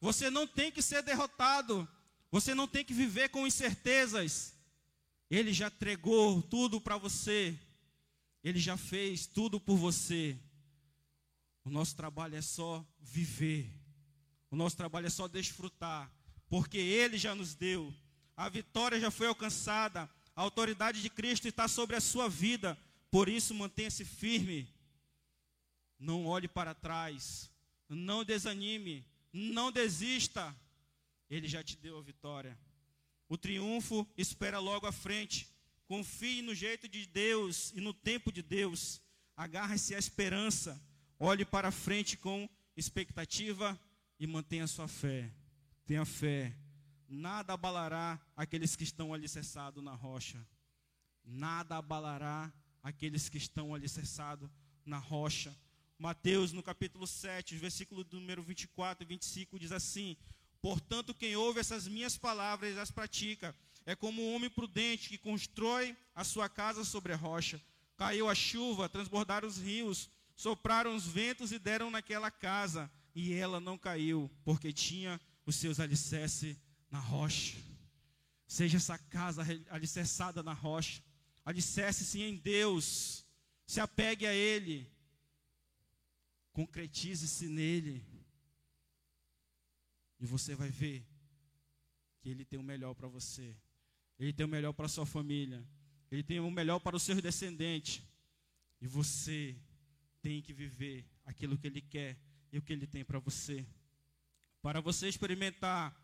Você 0.00 0.28
não 0.28 0.46
tem 0.46 0.70
que 0.70 0.82
ser 0.82 1.02
derrotado. 1.02 1.88
Você 2.30 2.54
não 2.54 2.66
tem 2.68 2.84
que 2.84 2.92
viver 2.92 3.28
com 3.30 3.46
incertezas. 3.46 4.54
Ele 5.30 5.52
já 5.52 5.68
entregou 5.68 6.42
tudo 6.42 6.80
para 6.80 6.96
você. 6.96 7.58
Ele 8.44 8.58
já 8.58 8.76
fez 8.76 9.26
tudo 9.26 9.60
por 9.60 9.76
você. 9.76 10.38
O 11.64 11.70
nosso 11.70 11.94
trabalho 11.94 12.36
é 12.36 12.42
só 12.42 12.84
viver. 13.00 13.70
O 14.50 14.56
nosso 14.56 14.76
trabalho 14.76 15.06
é 15.06 15.10
só 15.10 15.28
desfrutar. 15.28 16.10
Porque 16.48 16.76
Ele 16.76 17.16
já 17.16 17.34
nos 17.34 17.54
deu. 17.54 17.94
A 18.36 18.48
vitória 18.48 19.00
já 19.00 19.10
foi 19.10 19.26
alcançada. 19.26 20.10
A 20.34 20.42
autoridade 20.42 21.02
de 21.02 21.10
Cristo 21.10 21.46
está 21.46 21.68
sobre 21.68 21.96
a 21.96 22.00
sua 22.00 22.28
vida. 22.28 22.78
Por 23.10 23.28
isso, 23.28 23.54
mantenha-se 23.54 24.04
firme. 24.04 24.68
Não 25.98 26.26
olhe 26.26 26.48
para 26.48 26.74
trás. 26.74 27.50
Não 27.88 28.24
desanime. 28.24 29.04
Não 29.32 29.70
desista. 29.70 30.54
Ele 31.28 31.46
já 31.46 31.62
te 31.62 31.76
deu 31.76 31.98
a 31.98 32.02
vitória. 32.02 32.58
O 33.28 33.36
triunfo 33.36 34.06
espera 34.16 34.58
logo 34.58 34.86
à 34.86 34.92
frente. 34.92 35.48
Confie 35.86 36.40
no 36.42 36.54
jeito 36.54 36.88
de 36.88 37.06
Deus 37.06 37.72
e 37.74 37.80
no 37.80 37.92
tempo 37.92 38.32
de 38.32 38.42
Deus. 38.42 39.00
Agarre-se 39.36 39.94
à 39.94 39.98
esperança. 39.98 40.80
Olhe 41.18 41.44
para 41.44 41.70
frente 41.70 42.16
com 42.16 42.48
expectativa 42.76 43.78
e 44.18 44.26
mantenha 44.26 44.66
sua 44.66 44.88
fé. 44.88 45.30
Tenha 45.86 46.04
fé 46.04 46.56
nada 47.12 47.52
abalará 47.52 48.18
aqueles 48.34 48.74
que 48.74 48.84
estão 48.84 49.12
alicerçados 49.12 49.84
na 49.84 49.94
rocha. 49.94 50.44
Nada 51.22 51.76
abalará 51.76 52.50
aqueles 52.82 53.28
que 53.28 53.36
estão 53.36 53.74
alicerçados 53.74 54.48
na 54.84 54.98
rocha. 54.98 55.54
Mateus, 55.98 56.52
no 56.52 56.62
capítulo 56.62 57.06
7, 57.06 57.56
versículo 57.56 58.04
número 58.10 58.42
24 58.42 59.04
e 59.04 59.06
25, 59.06 59.58
diz 59.58 59.72
assim: 59.72 60.16
Portanto, 60.60 61.14
quem 61.14 61.36
ouve 61.36 61.60
essas 61.60 61.86
minhas 61.86 62.16
palavras 62.16 62.74
e 62.74 62.80
as 62.80 62.90
pratica, 62.90 63.54
é 63.84 63.94
como 63.94 64.22
um 64.22 64.34
homem 64.34 64.48
prudente 64.48 65.10
que 65.10 65.18
constrói 65.18 65.96
a 66.14 66.24
sua 66.24 66.48
casa 66.48 66.82
sobre 66.82 67.12
a 67.12 67.16
rocha. 67.16 67.60
Caiu 67.96 68.28
a 68.28 68.34
chuva, 68.34 68.88
transbordaram 68.88 69.46
os 69.46 69.58
rios, 69.58 70.10
sopraram 70.34 70.96
os 70.96 71.06
ventos 71.06 71.52
e 71.52 71.58
deram 71.58 71.90
naquela 71.90 72.30
casa, 72.30 72.90
e 73.14 73.34
ela 73.34 73.60
não 73.60 73.76
caiu, 73.76 74.30
porque 74.44 74.72
tinha 74.72 75.20
os 75.44 75.56
seus 75.56 75.78
alicerces 75.78 76.56
na 76.92 77.00
rocha. 77.00 77.56
Seja 78.46 78.76
essa 78.76 78.98
casa 78.98 79.42
alicerçada 79.70 80.42
na 80.42 80.52
rocha. 80.52 81.02
Alicerce-se 81.42 82.20
em 82.20 82.36
Deus. 82.36 83.26
Se 83.66 83.80
apegue 83.80 84.26
a 84.26 84.34
Ele. 84.34 84.86
Concretize-se 86.52 87.48
nele. 87.48 88.04
E 90.20 90.26
você 90.26 90.54
vai 90.54 90.68
ver 90.68 91.02
que 92.20 92.28
Ele 92.28 92.44
tem 92.44 92.58
o 92.58 92.62
melhor 92.62 92.94
para 92.94 93.08
você. 93.08 93.56
Ele 94.18 94.34
tem 94.34 94.44
o 94.44 94.48
melhor 94.48 94.74
para 94.74 94.86
sua 94.86 95.06
família. 95.06 95.66
Ele 96.10 96.22
tem 96.22 96.38
o 96.38 96.50
melhor 96.50 96.78
para 96.78 96.94
os 96.94 97.02
seus 97.02 97.22
descendentes. 97.22 98.02
E 98.82 98.86
você 98.86 99.56
tem 100.20 100.42
que 100.42 100.52
viver 100.52 101.06
aquilo 101.24 101.56
que 101.56 101.66
Ele 101.66 101.80
quer 101.80 102.18
e 102.52 102.58
o 102.58 102.62
que 102.62 102.74
Ele 102.74 102.86
tem 102.86 103.02
para 103.02 103.18
você. 103.18 103.66
Para 104.60 104.78
você 104.80 105.08
experimentar 105.08 106.01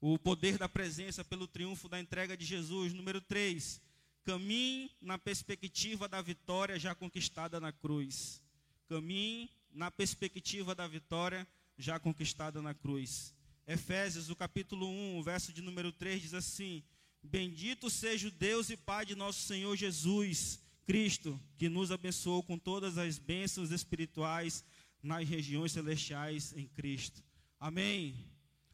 o 0.00 0.18
poder 0.18 0.58
da 0.58 0.68
presença 0.68 1.24
pelo 1.24 1.46
triunfo 1.46 1.88
da 1.88 1.98
entrega 2.00 2.36
de 2.36 2.44
Jesus. 2.44 2.92
Número 2.92 3.20
3. 3.20 3.80
Caminhe 4.24 4.90
na 5.00 5.18
perspectiva 5.18 6.08
da 6.08 6.20
vitória 6.20 6.78
já 6.78 6.94
conquistada 6.94 7.58
na 7.58 7.72
cruz. 7.72 8.42
Caminhe 8.88 9.50
na 9.72 9.90
perspectiva 9.90 10.74
da 10.74 10.86
vitória 10.86 11.46
já 11.76 11.98
conquistada 11.98 12.60
na 12.60 12.74
cruz. 12.74 13.34
Efésios, 13.66 14.30
o 14.30 14.36
capítulo 14.36 14.88
1, 14.88 15.18
o 15.18 15.22
verso 15.22 15.52
de 15.52 15.60
número 15.60 15.92
3 15.92 16.22
diz 16.22 16.34
assim: 16.34 16.82
Bendito 17.22 17.90
seja 17.90 18.28
o 18.28 18.30
Deus 18.30 18.70
e 18.70 18.76
Pai 18.76 19.04
de 19.04 19.14
nosso 19.14 19.42
Senhor 19.42 19.76
Jesus 19.76 20.60
Cristo, 20.86 21.38
que 21.58 21.68
nos 21.68 21.90
abençoou 21.90 22.42
com 22.42 22.58
todas 22.58 22.96
as 22.96 23.18
bênçãos 23.18 23.70
espirituais 23.70 24.64
nas 25.02 25.28
regiões 25.28 25.72
celestiais 25.72 26.54
em 26.56 26.66
Cristo. 26.66 27.22
Amém. 27.60 28.14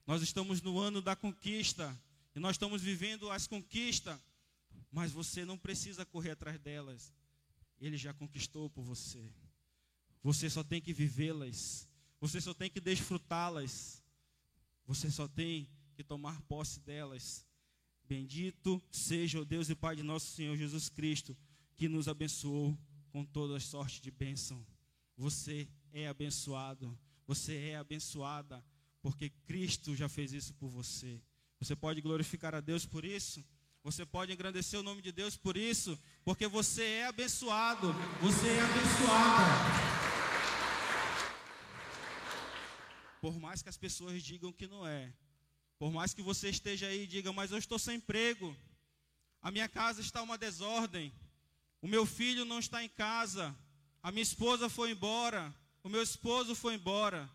Nós 0.06 0.22
estamos 0.22 0.60
no 0.60 0.78
ano 0.78 1.00
da 1.00 1.16
conquista 1.16 1.98
e 2.34 2.38
nós 2.38 2.56
estamos 2.56 2.82
vivendo 2.82 3.30
as 3.30 3.46
conquistas, 3.46 4.18
mas 4.90 5.12
você 5.12 5.44
não 5.44 5.56
precisa 5.56 6.04
correr 6.04 6.32
atrás 6.32 6.58
delas. 6.58 7.12
Ele 7.80 7.96
já 7.96 8.12
conquistou 8.12 8.68
por 8.68 8.82
você. 8.82 9.32
Você 10.22 10.50
só 10.50 10.62
tem 10.62 10.80
que 10.80 10.92
vivê-las. 10.92 11.88
Você 12.20 12.40
só 12.40 12.52
tem 12.52 12.70
que 12.70 12.80
desfrutá-las. 12.80 14.02
Você 14.86 15.10
só 15.10 15.26
tem 15.26 15.68
que 15.94 16.04
tomar 16.04 16.40
posse 16.42 16.80
delas. 16.80 17.46
Bendito 18.06 18.82
seja 18.90 19.40
o 19.40 19.44
Deus 19.44 19.70
e 19.70 19.74
Pai 19.74 19.96
de 19.96 20.02
nosso 20.02 20.26
Senhor 20.32 20.56
Jesus 20.56 20.88
Cristo, 20.88 21.36
que 21.76 21.88
nos 21.88 22.08
abençoou 22.08 22.78
com 23.10 23.24
toda 23.24 23.58
sorte 23.58 24.02
de 24.02 24.10
bênção. 24.10 24.64
Você 25.16 25.68
é 25.92 26.08
abençoado. 26.08 26.98
Você 27.26 27.56
é 27.56 27.76
abençoada 27.76 28.62
porque 29.04 29.28
Cristo 29.46 29.94
já 29.94 30.08
fez 30.08 30.32
isso 30.32 30.54
por 30.54 30.70
você. 30.70 31.20
Você 31.60 31.76
pode 31.76 32.00
glorificar 32.00 32.54
a 32.54 32.60
Deus 32.60 32.86
por 32.86 33.04
isso? 33.04 33.44
Você 33.82 34.06
pode 34.06 34.32
engrandecer 34.32 34.80
o 34.80 34.82
nome 34.82 35.02
de 35.02 35.12
Deus 35.12 35.36
por 35.36 35.58
isso? 35.58 35.98
Porque 36.24 36.48
você 36.48 36.82
é 36.82 37.06
abençoado. 37.08 37.92
Você 38.22 38.48
é 38.48 38.60
abençoada. 38.62 39.44
Por 43.20 43.38
mais 43.38 43.60
que 43.60 43.68
as 43.68 43.76
pessoas 43.76 44.22
digam 44.22 44.50
que 44.50 44.66
não 44.66 44.86
é. 44.86 45.12
Por 45.78 45.92
mais 45.92 46.14
que 46.14 46.22
você 46.22 46.48
esteja 46.48 46.86
aí 46.86 47.02
e 47.02 47.06
diga, 47.06 47.30
mas 47.30 47.52
eu 47.52 47.58
estou 47.58 47.78
sem 47.78 47.96
emprego. 47.96 48.56
A 49.42 49.50
minha 49.50 49.68
casa 49.68 50.00
está 50.00 50.22
uma 50.22 50.38
desordem. 50.38 51.12
O 51.82 51.86
meu 51.86 52.06
filho 52.06 52.46
não 52.46 52.58
está 52.58 52.82
em 52.82 52.88
casa. 52.88 53.54
A 54.02 54.10
minha 54.10 54.22
esposa 54.22 54.70
foi 54.70 54.92
embora. 54.92 55.54
O 55.82 55.90
meu 55.90 56.02
esposo 56.02 56.54
foi 56.54 56.76
embora. 56.76 57.30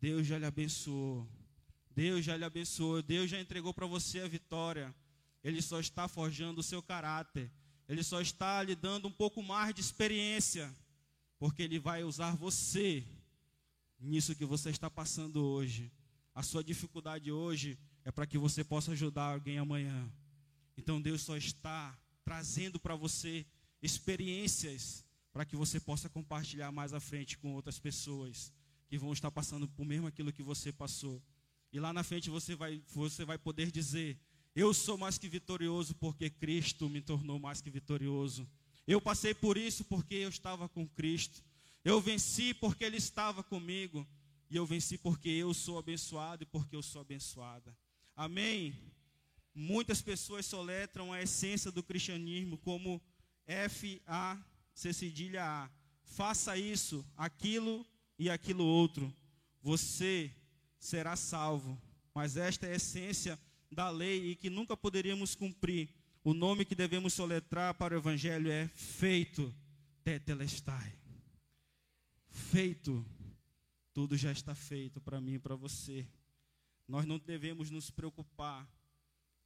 Deus 0.00 0.26
já 0.26 0.38
lhe 0.38 0.46
abençoou. 0.46 1.26
Deus 1.94 2.24
já 2.24 2.36
lhe 2.36 2.44
abençoou. 2.44 3.02
Deus 3.02 3.30
já 3.30 3.40
entregou 3.40 3.74
para 3.74 3.86
você 3.86 4.20
a 4.20 4.28
vitória. 4.28 4.94
Ele 5.42 5.60
só 5.60 5.80
está 5.80 6.06
forjando 6.06 6.60
o 6.60 6.64
seu 6.64 6.82
caráter. 6.82 7.50
Ele 7.88 8.02
só 8.02 8.20
está 8.20 8.62
lhe 8.62 8.74
dando 8.74 9.08
um 9.08 9.12
pouco 9.12 9.42
mais 9.42 9.74
de 9.74 9.80
experiência. 9.80 10.72
Porque 11.38 11.62
Ele 11.62 11.78
vai 11.78 12.04
usar 12.04 12.36
você 12.36 13.04
nisso 13.98 14.34
que 14.34 14.44
você 14.44 14.70
está 14.70 14.88
passando 14.90 15.44
hoje. 15.44 15.90
A 16.34 16.42
sua 16.42 16.62
dificuldade 16.62 17.32
hoje 17.32 17.78
é 18.04 18.12
para 18.12 18.26
que 18.26 18.38
você 18.38 18.62
possa 18.62 18.92
ajudar 18.92 19.32
alguém 19.32 19.58
amanhã. 19.58 20.12
Então 20.76 21.00
Deus 21.00 21.22
só 21.22 21.36
está 21.36 21.98
trazendo 22.24 22.78
para 22.78 22.94
você 22.94 23.44
experiências 23.82 25.04
para 25.32 25.44
que 25.44 25.56
você 25.56 25.80
possa 25.80 26.08
compartilhar 26.08 26.70
mais 26.70 26.92
à 26.92 27.00
frente 27.00 27.38
com 27.38 27.54
outras 27.54 27.78
pessoas 27.78 28.52
que 28.88 28.98
vão 28.98 29.12
estar 29.12 29.30
passando 29.30 29.68
por 29.68 29.84
mesmo 29.84 30.06
aquilo 30.06 30.32
que 30.32 30.42
você 30.42 30.72
passou. 30.72 31.22
E 31.72 31.78
lá 31.78 31.92
na 31.92 32.02
frente 32.02 32.30
você 32.30 32.54
vai, 32.54 32.82
você 32.88 33.24
vai 33.24 33.38
poder 33.38 33.70
dizer: 33.70 34.18
Eu 34.54 34.72
sou 34.72 34.96
mais 34.96 35.18
que 35.18 35.28
vitorioso 35.28 35.94
porque 35.94 36.30
Cristo 36.30 36.88
me 36.88 37.00
tornou 37.00 37.38
mais 37.38 37.60
que 37.60 37.70
vitorioso. 37.70 38.48
Eu 38.86 39.00
passei 39.00 39.34
por 39.34 39.58
isso 39.58 39.84
porque 39.84 40.14
eu 40.14 40.30
estava 40.30 40.68
com 40.68 40.88
Cristo. 40.88 41.44
Eu 41.84 42.00
venci 42.00 42.54
porque 42.54 42.84
Ele 42.84 42.96
estava 42.96 43.42
comigo. 43.42 44.06
E 44.50 44.56
eu 44.56 44.64
venci 44.64 44.96
porque 44.96 45.28
eu 45.28 45.52
sou 45.52 45.78
abençoado 45.78 46.42
e 46.42 46.46
porque 46.46 46.74
eu 46.74 46.82
sou 46.82 47.02
abençoada. 47.02 47.76
Amém? 48.16 48.74
Muitas 49.54 50.00
pessoas 50.00 50.46
soletram 50.46 51.12
a 51.12 51.20
essência 51.20 51.70
do 51.70 51.82
cristianismo 51.82 52.56
como 52.56 53.02
F-A, 53.46 54.42
C 54.72 54.92
cedilha 54.92 55.44
A. 55.44 55.70
Faça 56.02 56.56
isso, 56.56 57.04
aquilo 57.14 57.86
e 58.18 58.28
aquilo 58.28 58.64
outro. 58.64 59.14
Você 59.62 60.30
será 60.78 61.16
salvo. 61.16 61.80
Mas 62.14 62.36
esta 62.36 62.66
é 62.66 62.72
a 62.72 62.76
essência 62.76 63.38
da 63.70 63.90
lei 63.90 64.30
e 64.30 64.36
que 64.36 64.50
nunca 64.50 64.76
poderíamos 64.76 65.34
cumprir. 65.34 65.88
O 66.24 66.34
nome 66.34 66.64
que 66.64 66.74
devemos 66.74 67.14
soletrar 67.14 67.74
para 67.74 67.94
o 67.94 67.98
Evangelho 67.98 68.50
é 68.50 68.68
feito, 68.68 69.54
tetelestai. 70.02 70.92
Feito. 72.28 73.04
Tudo 73.94 74.16
já 74.16 74.32
está 74.32 74.54
feito 74.54 75.00
para 75.00 75.20
mim 75.20 75.34
e 75.34 75.38
para 75.38 75.54
você. 75.54 76.06
Nós 76.86 77.04
não 77.04 77.18
devemos 77.18 77.70
nos 77.70 77.90
preocupar, 77.90 78.66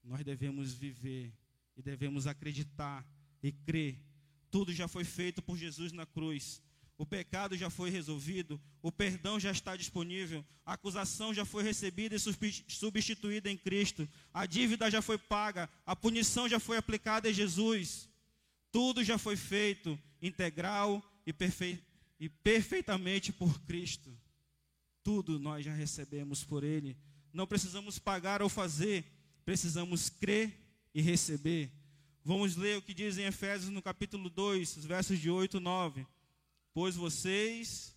nós 0.03 0.25
devemos 0.25 0.73
viver 0.73 1.33
e 1.77 1.83
devemos 1.83 2.27
acreditar 2.27 3.07
e 3.43 3.51
crer. 3.51 3.99
Tudo 4.51 4.73
já 4.73 4.87
foi 4.87 5.05
feito 5.05 5.43
por 5.43 5.57
Jesus 5.57 5.93
na 5.93 6.07
cruz 6.07 6.63
o 6.99 7.07
pecado 7.07 7.57
já 7.57 7.69
foi 7.69 7.91
resolvido, 7.91 8.61
o 8.81 8.93
perdão 8.93 9.41
já 9.41 9.51
está 9.51 9.77
disponível, 9.77 10.45
a 10.65 10.75
acusação 10.75 11.35
já 11.35 11.45
foi 11.45 11.63
recebida 11.63 12.15
e 12.15 12.19
substituída 12.69 13.51
em 13.51 13.57
Cristo, 13.57 14.09
a 14.33 14.47
dívida 14.47 14.91
já 14.91 15.03
foi 15.03 15.19
paga, 15.19 15.69
a 15.85 15.97
punição 15.97 16.49
já 16.49 16.61
foi 16.61 16.77
aplicada 16.77 17.29
em 17.29 17.35
Jesus. 17.35 18.09
Tudo 18.71 19.03
já 19.03 19.19
foi 19.19 19.37
feito 19.37 19.99
integral 20.21 21.03
e, 21.27 21.33
perfe 21.33 21.83
e 22.19 22.29
perfeitamente 22.29 23.33
por 23.33 23.61
Cristo. 23.63 24.17
Tudo 25.03 25.39
nós 25.39 25.65
já 25.65 25.75
recebemos 25.75 26.45
por 26.45 26.63
Ele. 26.63 26.97
Não 27.33 27.47
precisamos 27.47 27.99
pagar 27.99 28.41
ou 28.43 28.49
fazer, 28.49 29.05
precisamos 29.45 30.09
crer 30.09 30.57
e 30.95 31.03
receber. 31.03 31.73
Vamos 32.25 32.55
ler 32.55 32.79
o 32.79 32.83
que 32.83 32.95
diz 32.95 33.19
em 33.19 33.25
Efésios 33.25 33.71
no 33.71 33.83
capítulo 33.83 34.31
2, 34.31 34.77
os 34.77 34.85
versos 34.85 35.19
de 35.19 35.29
8 35.29 35.57
e 35.57 35.61
9. 35.61 36.07
Pois 36.75 36.97
vocês. 36.97 37.95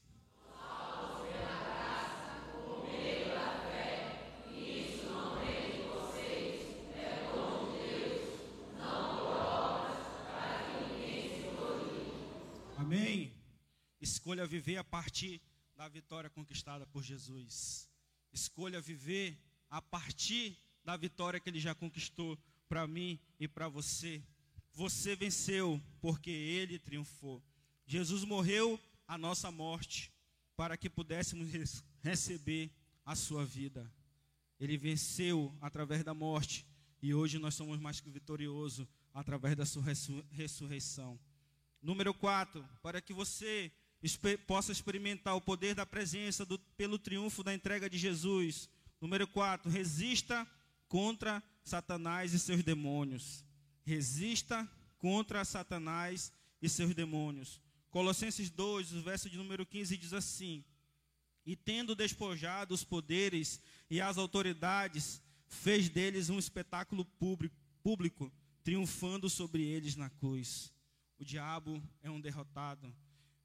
Amém. 12.78 13.34
Escolha 14.02 14.46
viver 14.46 14.76
a 14.76 14.84
partir 14.84 15.42
da 15.76 15.88
vitória 15.88 16.30
conquistada 16.30 16.86
por 16.86 17.02
Jesus. 17.02 17.90
Escolha 18.34 18.82
viver 18.82 19.42
a 19.70 19.82
partir 19.82 20.58
da 20.84 20.98
vitória 20.98 21.40
que 21.40 21.50
ele 21.50 21.62
já 21.62 21.74
conquistou 21.74 22.38
para 22.68 22.86
mim 22.86 23.18
e 23.40 23.48
para 23.48 23.70
você. 23.70 24.22
Você 24.74 25.16
venceu 25.16 25.82
porque 26.02 26.30
ele 26.30 26.78
triunfou. 26.78 27.42
Jesus 27.86 28.24
morreu 28.24 28.80
a 29.08 29.18
nossa 29.18 29.52
morte 29.52 30.12
para 30.56 30.78
que 30.78 30.90
pudéssemos 30.90 31.50
receber 32.02 32.72
a 33.06 33.16
sua 33.16 33.46
vida. 33.46 33.92
Ele 34.60 34.78
venceu 34.78 35.56
através 35.62 36.04
da 36.04 36.14
morte 36.14 36.66
e 37.02 37.14
hoje 37.14 37.38
nós 37.38 37.54
somos 37.54 37.80
mais 37.80 38.00
que 38.00 38.10
vitoriosos 38.10 38.88
através 39.14 39.56
da 39.56 39.66
sua 39.66 39.84
ressurreição. 40.32 41.20
Número 41.82 42.14
4, 42.14 42.68
para 42.82 43.00
que 43.02 43.14
você 43.14 43.72
possa 44.48 44.72
experimentar 44.72 45.36
o 45.36 45.42
poder 45.42 45.76
da 45.76 45.86
presença 45.86 46.46
do, 46.46 46.58
pelo 46.78 46.98
triunfo 46.98 47.44
da 47.44 47.54
entrega 47.54 47.90
de 47.90 47.98
Jesus. 47.98 48.70
Número 49.00 49.28
4, 49.28 49.70
resista 49.70 50.48
contra 50.88 51.44
Satanás 51.64 52.34
e 52.34 52.40
seus 52.40 52.64
demônios. 52.64 53.46
Resista 53.84 54.68
contra 54.98 55.46
Satanás 55.46 56.32
e 56.62 56.68
seus 56.68 56.96
demônios. 56.96 57.62
Colossenses 57.96 58.50
2, 58.50 58.92
o 58.92 59.02
verso 59.02 59.30
de 59.30 59.38
número 59.38 59.66
15 59.66 59.96
diz 59.96 60.12
assim: 60.12 60.66
E 61.46 61.56
tendo 61.56 61.96
despojado 61.96 62.74
os 62.74 62.84
poderes 62.84 63.62
e 63.90 64.02
as 64.02 64.18
autoridades, 64.18 65.24
fez 65.48 65.88
deles 65.88 66.30
um 66.30 66.38
espetáculo 66.38 67.06
público, 67.82 68.30
triunfando 68.66 69.30
sobre 69.30 69.64
eles 69.64 69.96
na 69.96 70.10
cruz. 70.10 70.74
O 71.18 71.24
diabo 71.24 71.82
é 72.04 72.12
um 72.12 72.20
derrotado, 72.20 72.94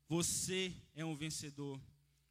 você 0.09 0.75
é 0.97 1.05
um 1.05 1.15
vencedor. 1.15 1.81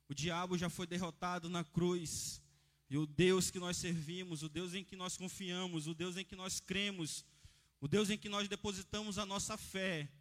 O 0.10 0.14
diabo 0.14 0.58
já 0.58 0.70
foi 0.70 0.86
derrotado 0.86 1.50
na 1.50 1.64
cruz. 1.64 2.42
E 2.90 2.98
o 2.98 3.06
Deus 3.06 3.50
que 3.50 3.60
nós 3.60 3.78
servimos, 3.78 4.44
o 4.44 4.50
Deus 4.50 4.74
em 4.74 4.84
que 4.84 4.98
nós 4.98 5.16
confiamos, 5.16 5.88
o 5.88 5.94
Deus 5.94 6.18
em 6.18 6.26
que 6.26 6.36
nós 6.36 6.60
cremos, 6.60 7.24
o 7.80 7.88
Deus 7.88 8.10
em 8.10 8.18
que 8.18 8.28
nós 8.28 8.50
depositamos 8.50 9.18
a 9.18 9.26
nossa 9.26 9.56
fé, 9.56 10.12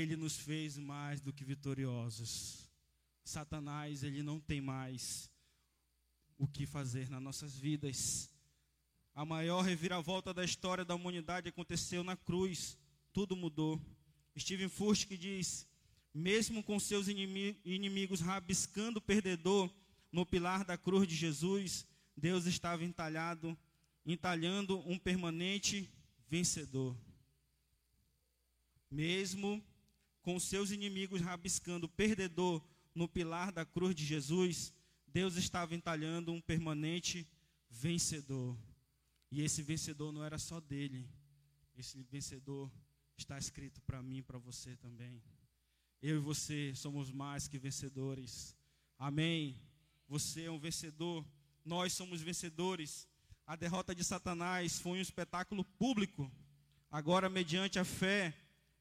ele 0.00 0.16
nos 0.16 0.38
fez 0.38 0.78
mais 0.78 1.20
do 1.20 1.32
que 1.32 1.44
vitoriosos. 1.44 2.70
Satanás, 3.22 4.02
ele 4.02 4.22
não 4.22 4.40
tem 4.40 4.60
mais 4.60 5.30
o 6.38 6.48
que 6.48 6.66
fazer 6.66 7.10
nas 7.10 7.22
nossas 7.22 7.56
vidas. 7.56 8.30
A 9.14 9.24
maior 9.24 9.60
reviravolta 9.60 10.32
da 10.32 10.44
história 10.44 10.84
da 10.84 10.94
humanidade 10.94 11.48
aconteceu 11.48 12.02
na 12.02 12.16
cruz. 12.16 12.78
Tudo 13.12 13.36
mudou. 13.36 13.80
Steven 14.36 14.70
Furtick 14.70 15.16
diz: 15.18 15.68
mesmo 16.14 16.62
com 16.62 16.80
seus 16.80 17.06
inimigos 17.08 18.20
rabiscando 18.20 18.98
o 18.98 19.02
perdedor 19.02 19.70
no 20.10 20.24
pilar 20.24 20.64
da 20.64 20.78
cruz 20.78 21.06
de 21.06 21.14
Jesus, 21.14 21.86
Deus 22.16 22.46
estava 22.46 22.82
entalhado, 22.82 23.56
entalhando 24.06 24.78
um 24.88 24.98
permanente 24.98 25.90
vencedor. 26.28 26.96
Mesmo 28.90 29.62
com 30.22 30.38
seus 30.38 30.70
inimigos 30.70 31.20
rabiscando 31.20 31.88
perdedor 31.88 32.64
no 32.94 33.08
pilar 33.08 33.52
da 33.52 33.64
cruz 33.64 33.94
de 33.94 34.04
Jesus, 34.04 34.72
Deus 35.06 35.36
estava 35.36 35.74
entalhando 35.74 36.32
um 36.32 36.40
permanente 36.40 37.28
vencedor. 37.68 38.56
E 39.30 39.42
esse 39.42 39.62
vencedor 39.62 40.12
não 40.12 40.24
era 40.24 40.38
só 40.38 40.60
dele, 40.60 41.08
esse 41.76 42.02
vencedor 42.02 42.70
está 43.16 43.38
escrito 43.38 43.80
para 43.82 44.02
mim 44.02 44.18
e 44.18 44.22
para 44.22 44.38
você 44.38 44.76
também. 44.76 45.22
Eu 46.00 46.16
e 46.16 46.20
você 46.20 46.74
somos 46.74 47.10
mais 47.10 47.48
que 47.48 47.58
vencedores. 47.58 48.56
Amém. 48.98 49.60
Você 50.08 50.44
é 50.44 50.50
um 50.50 50.58
vencedor, 50.58 51.26
nós 51.64 51.92
somos 51.92 52.20
vencedores. 52.20 53.08
A 53.46 53.56
derrota 53.56 53.94
de 53.94 54.04
Satanás 54.04 54.78
foi 54.78 54.98
um 54.98 55.00
espetáculo 55.00 55.64
público. 55.64 56.30
Agora, 56.90 57.28
mediante 57.28 57.78
a 57.78 57.84
fé, 57.84 58.34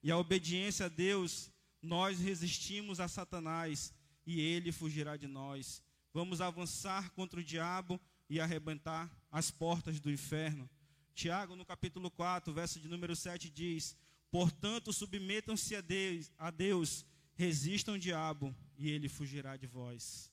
e 0.04 0.12
a 0.12 0.18
obediência 0.18 0.88
a 0.88 0.90
Deus, 0.90 1.52
nós 1.82 2.20
resistimos 2.20 3.00
a 3.00 3.08
Satanás 3.08 3.94
e 4.26 4.40
ele 4.40 4.72
fugirá 4.72 5.18
de 5.18 5.28
nós. 5.28 5.82
Vamos 6.14 6.42
avançar 6.42 7.12
contra 7.12 7.40
o 7.40 7.44
diabo 7.44 8.00
e 8.30 8.40
arrebentar 8.40 9.10
as 9.32 9.52
portas 9.52 10.00
do 10.00 10.12
inferno. 10.12 10.70
Tiago, 11.14 11.56
no 11.56 11.66
capítulo 11.66 12.10
4, 12.10 12.54
verso 12.54 12.80
de 12.80 12.88
número 12.88 13.16
7, 13.16 13.50
diz: 13.50 13.96
Portanto, 14.30 14.92
submetam-se 14.94 15.76
a 15.76 15.82
Deus, 15.82 16.32
a 16.38 16.50
Deus, 16.50 17.06
resistam 17.36 17.96
o 17.96 18.00
diabo 18.00 18.56
e 18.78 18.90
ele 18.90 19.10
fugirá 19.10 19.58
de 19.58 19.68
vós. 19.68 20.32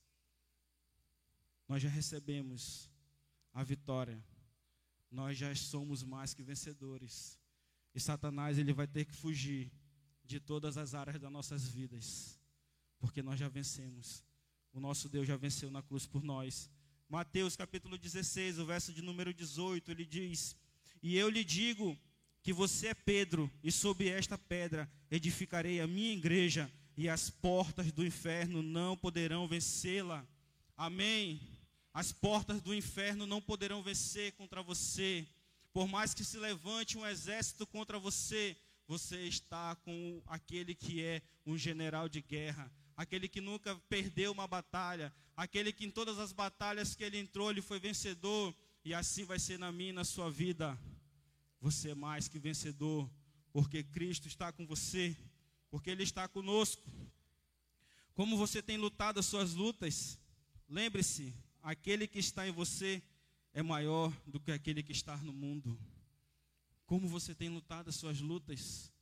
Nós 1.69 1.83
já 1.83 1.89
recebemos 1.89 2.91
a 3.53 3.63
vitória, 3.63 4.23
nós 5.11 5.37
já 5.37 5.55
somos 5.55 6.03
mais 6.03 6.33
que 6.33 6.43
vencedores. 6.43 7.38
E 7.99 8.01
Satanás 8.01 8.57
ele 8.59 8.73
vai 8.73 8.87
ter 8.87 9.05
que 9.05 9.13
fugir 9.13 9.73
de 10.25 10.39
todas 10.39 10.79
as 10.79 10.95
áreas 10.95 11.21
das 11.21 11.33
nossas 11.33 11.67
vidas, 11.67 12.39
porque 13.01 13.25
nós 13.25 13.41
já 13.41 13.49
vencemos. 13.49 14.23
O 14.73 14.79
nosso 14.79 15.09
Deus 15.09 15.27
já 15.27 15.37
venceu 15.37 15.69
na 15.69 15.83
cruz 15.83 16.07
por 16.07 16.23
nós. 16.23 16.71
Mateus 17.09 17.57
capítulo 17.57 17.99
16, 17.99 18.61
o 18.61 18.67
verso 18.67 18.93
de 18.93 19.03
número 19.03 19.35
18, 19.35 19.91
ele 19.91 20.05
diz: 20.07 20.57
E 21.03 21.17
eu 21.17 21.29
lhe 21.29 21.43
digo 21.43 21.99
que 22.41 22.53
você 22.53 22.87
é 22.87 22.95
Pedro, 22.95 23.51
e 23.65 23.73
sob 23.73 24.09
esta 24.09 24.39
pedra 24.39 24.89
edificarei 25.11 25.81
a 25.81 25.87
minha 25.89 26.13
igreja, 26.13 26.73
e 26.97 27.09
as 27.09 27.31
portas 27.31 27.91
do 27.91 28.07
inferno 28.07 28.63
não 28.63 28.97
poderão 28.97 29.49
vencê-la. 29.49 30.25
Amém. 30.77 31.41
As 31.93 32.13
portas 32.13 32.63
do 32.63 32.73
inferno 32.73 33.27
não 33.27 33.43
poderão 33.43 33.83
vencer 33.83 34.35
contra 34.35 34.63
você. 34.63 35.27
Por 35.79 35.87
mais 35.87 36.13
que 36.13 36.25
se 36.25 36.37
levante 36.39 36.99
um 36.99 37.07
exército 37.07 37.65
contra 37.65 38.01
você, 38.01 38.57
você 38.85 39.29
está 39.29 39.77
com 39.77 40.21
aquele 40.27 40.75
que 40.75 41.01
é 41.01 41.23
um 41.47 41.57
general 41.57 42.09
de 42.09 42.21
guerra, 42.21 42.69
aquele 42.97 43.29
que 43.29 43.41
nunca 43.41 43.77
perdeu 43.89 44.33
uma 44.33 44.49
batalha, 44.49 45.15
aquele 45.37 45.73
que 45.73 45.85
em 45.85 45.91
todas 45.93 46.19
as 46.19 46.33
batalhas 46.33 46.97
que 46.97 47.05
ele 47.05 47.17
entrou, 47.17 47.49
ele 47.49 47.63
foi 47.63 47.79
vencedor, 47.79 48.53
e 48.85 48.93
assim 48.93 49.23
vai 49.23 49.39
ser 49.39 49.57
na 49.57 49.71
minha 49.71 49.93
na 49.93 50.03
sua 50.03 50.29
vida. 50.29 50.77
Você 51.61 51.91
é 51.91 51.95
mais 51.95 52.27
que 52.27 52.41
vencedor, 52.41 53.09
porque 53.53 53.85
Cristo 53.85 54.27
está 54.27 54.51
com 54.51 54.67
você, 54.67 55.17
porque 55.71 55.91
Ele 55.91 56.03
está 56.03 56.27
conosco. 56.27 56.83
Como 58.15 58.37
você 58.37 58.61
tem 58.61 58.79
lutado 58.79 59.21
as 59.21 59.27
suas 59.27 59.55
lutas, 59.55 60.19
lembre-se: 60.69 61.33
aquele 61.63 62.09
que 62.09 62.19
está 62.19 62.49
em 62.49 62.51
você 62.51 63.01
é 63.53 63.63
maior 63.63 64.13
do 64.27 64.41
que 64.41 64.53
aquele 64.53 64.83
que 64.83 64.93
está 64.93 65.17
no 65.19 65.33
mundo. 65.33 65.79
Como 66.87 67.09
você 67.09 67.35
tem 67.35 67.49
lutado 67.49 67.89
as 67.89 67.97
suas 67.97 68.21
lutas? 68.21 68.93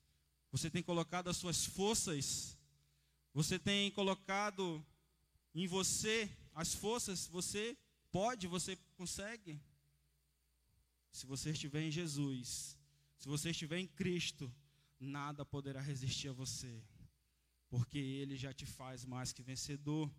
Você 0.50 0.70
tem 0.70 0.82
colocado 0.82 1.28
as 1.28 1.36
suas 1.36 1.64
forças 1.64 2.56
você 3.36 3.58
tem 3.58 3.90
colocado 3.90 4.82
em 5.54 5.66
você 5.66 6.26
as 6.54 6.74
forças, 6.74 7.26
você 7.26 7.76
pode, 8.10 8.46
você 8.46 8.76
consegue. 8.96 9.60
Se 11.12 11.26
você 11.26 11.50
estiver 11.50 11.82
em 11.82 11.90
Jesus, 11.90 12.78
se 13.18 13.28
você 13.28 13.50
estiver 13.50 13.78
em 13.78 13.86
Cristo, 13.86 14.50
nada 14.98 15.44
poderá 15.44 15.82
resistir 15.82 16.28
a 16.30 16.32
você, 16.32 16.82
porque 17.68 17.98
Ele 17.98 18.38
já 18.38 18.54
te 18.54 18.64
faz 18.64 19.04
mais 19.04 19.34
que 19.34 19.42
vencedor. 19.42 20.10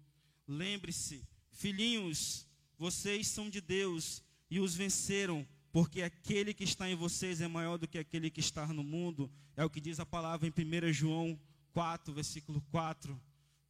Lembre-se, 0.48 1.28
filhinhos, 1.50 2.46
vocês 2.78 3.28
são 3.28 3.50
de 3.50 3.60
Deus 3.60 4.24
e 4.50 4.60
os 4.60 4.76
venceram, 4.76 5.48
porque 5.72 6.02
aquele 6.02 6.54
que 6.54 6.63
está 6.63 6.90
em 6.90 6.96
vocês 6.96 7.42
é 7.42 7.48
maior 7.48 7.78
do 7.78 7.88
que 7.88 7.98
aquele 7.98 8.30
que 8.30 8.40
está 8.40 8.68
no 8.68 8.84
mundo. 8.84 9.32
É 9.56 9.66
o 9.66 9.70
que 9.70 9.82
diz 9.82 10.00
a 10.00 10.06
palavra 10.06 10.48
em 10.48 10.52
1 10.52 10.94
João 10.94 11.40
4, 11.74 12.13
versículo 12.13 12.62
4. 12.70 13.20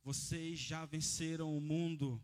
Vocês 0.03 0.59
já 0.59 0.85
venceram 0.85 1.55
o 1.55 1.61
mundo. 1.61 2.21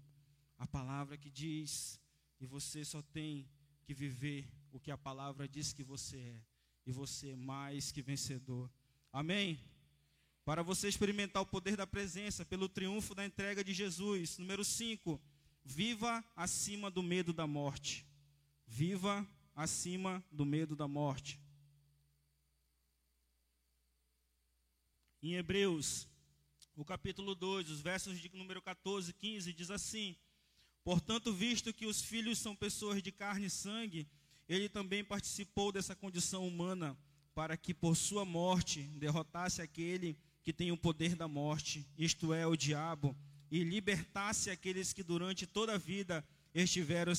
A 0.58 0.68
palavra 0.68 1.18
que 1.18 1.30
diz, 1.30 2.00
e 2.40 2.46
você 2.46 2.86
só 2.86 3.02
tem 3.02 3.48
que 3.84 3.94
viver 3.94 4.48
o 4.72 4.80
que 4.80 4.92
a 4.92 4.98
palavra 4.98 5.48
diz 5.48 5.74
que 5.74 5.84
você 5.84 6.18
é. 6.18 6.42
E 6.86 6.92
você 6.92 7.32
é 7.32 7.36
mais 7.36 7.92
que 7.92 8.02
vencedor. 8.02 8.70
Amém? 9.12 9.60
Para 10.46 10.62
você 10.62 10.88
experimentar 10.88 11.42
o 11.42 11.46
poder 11.46 11.78
da 11.78 11.88
presença 11.88 12.46
pelo 12.46 12.68
triunfo 12.68 13.16
da 13.16 13.26
entrega 13.26 13.64
de 13.64 13.74
Jesus. 13.74 14.38
Número 14.38 14.64
5. 14.64 15.22
Viva 15.66 16.24
acima 16.36 16.92
do 16.92 17.02
medo 17.02 17.32
da 17.32 17.48
morte. 17.48 18.06
Viva 18.68 19.28
acima 19.56 20.24
do 20.32 20.46
medo 20.46 20.76
da 20.76 20.88
morte. 20.88 21.40
Em 25.22 25.36
Hebreus, 25.36 26.08
o 26.76 26.84
capítulo 26.84 27.34
2, 27.34 27.70
os 27.70 27.80
versos 27.80 28.20
de 28.20 28.30
número 28.36 28.62
14 28.62 29.12
e 29.12 29.14
15, 29.14 29.54
diz 29.54 29.72
assim: 29.72 30.18
Portanto, 30.84 31.32
visto 31.32 31.74
que 31.74 31.86
os 31.86 32.02
filhos 32.02 32.40
são 32.40 32.56
pessoas 32.56 33.02
de 33.02 33.12
carne 33.12 33.46
e 33.46 33.50
sangue, 33.50 34.08
ele 34.50 34.68
também 34.68 35.04
participou 35.04 35.72
dessa 35.72 35.96
condição 35.96 36.46
humana, 36.46 36.98
para 37.34 37.56
que 37.56 37.74
por 37.74 37.96
sua 37.96 38.26
morte 38.26 38.82
derrotasse 38.98 39.62
aquele 39.62 40.18
que 40.44 40.52
tem 40.52 40.72
o 40.72 40.78
poder 40.78 41.16
da 41.16 41.28
morte, 41.28 41.88
isto 41.98 42.34
é, 42.34 42.46
o 42.46 42.58
diabo, 42.58 43.16
e 43.54 43.64
libertasse 43.64 44.50
aqueles 44.50 44.94
que 44.94 45.04
durante 45.04 45.46
toda 45.46 45.76
a 45.76 45.78
vida 45.78 46.26
estiveram 46.56 47.14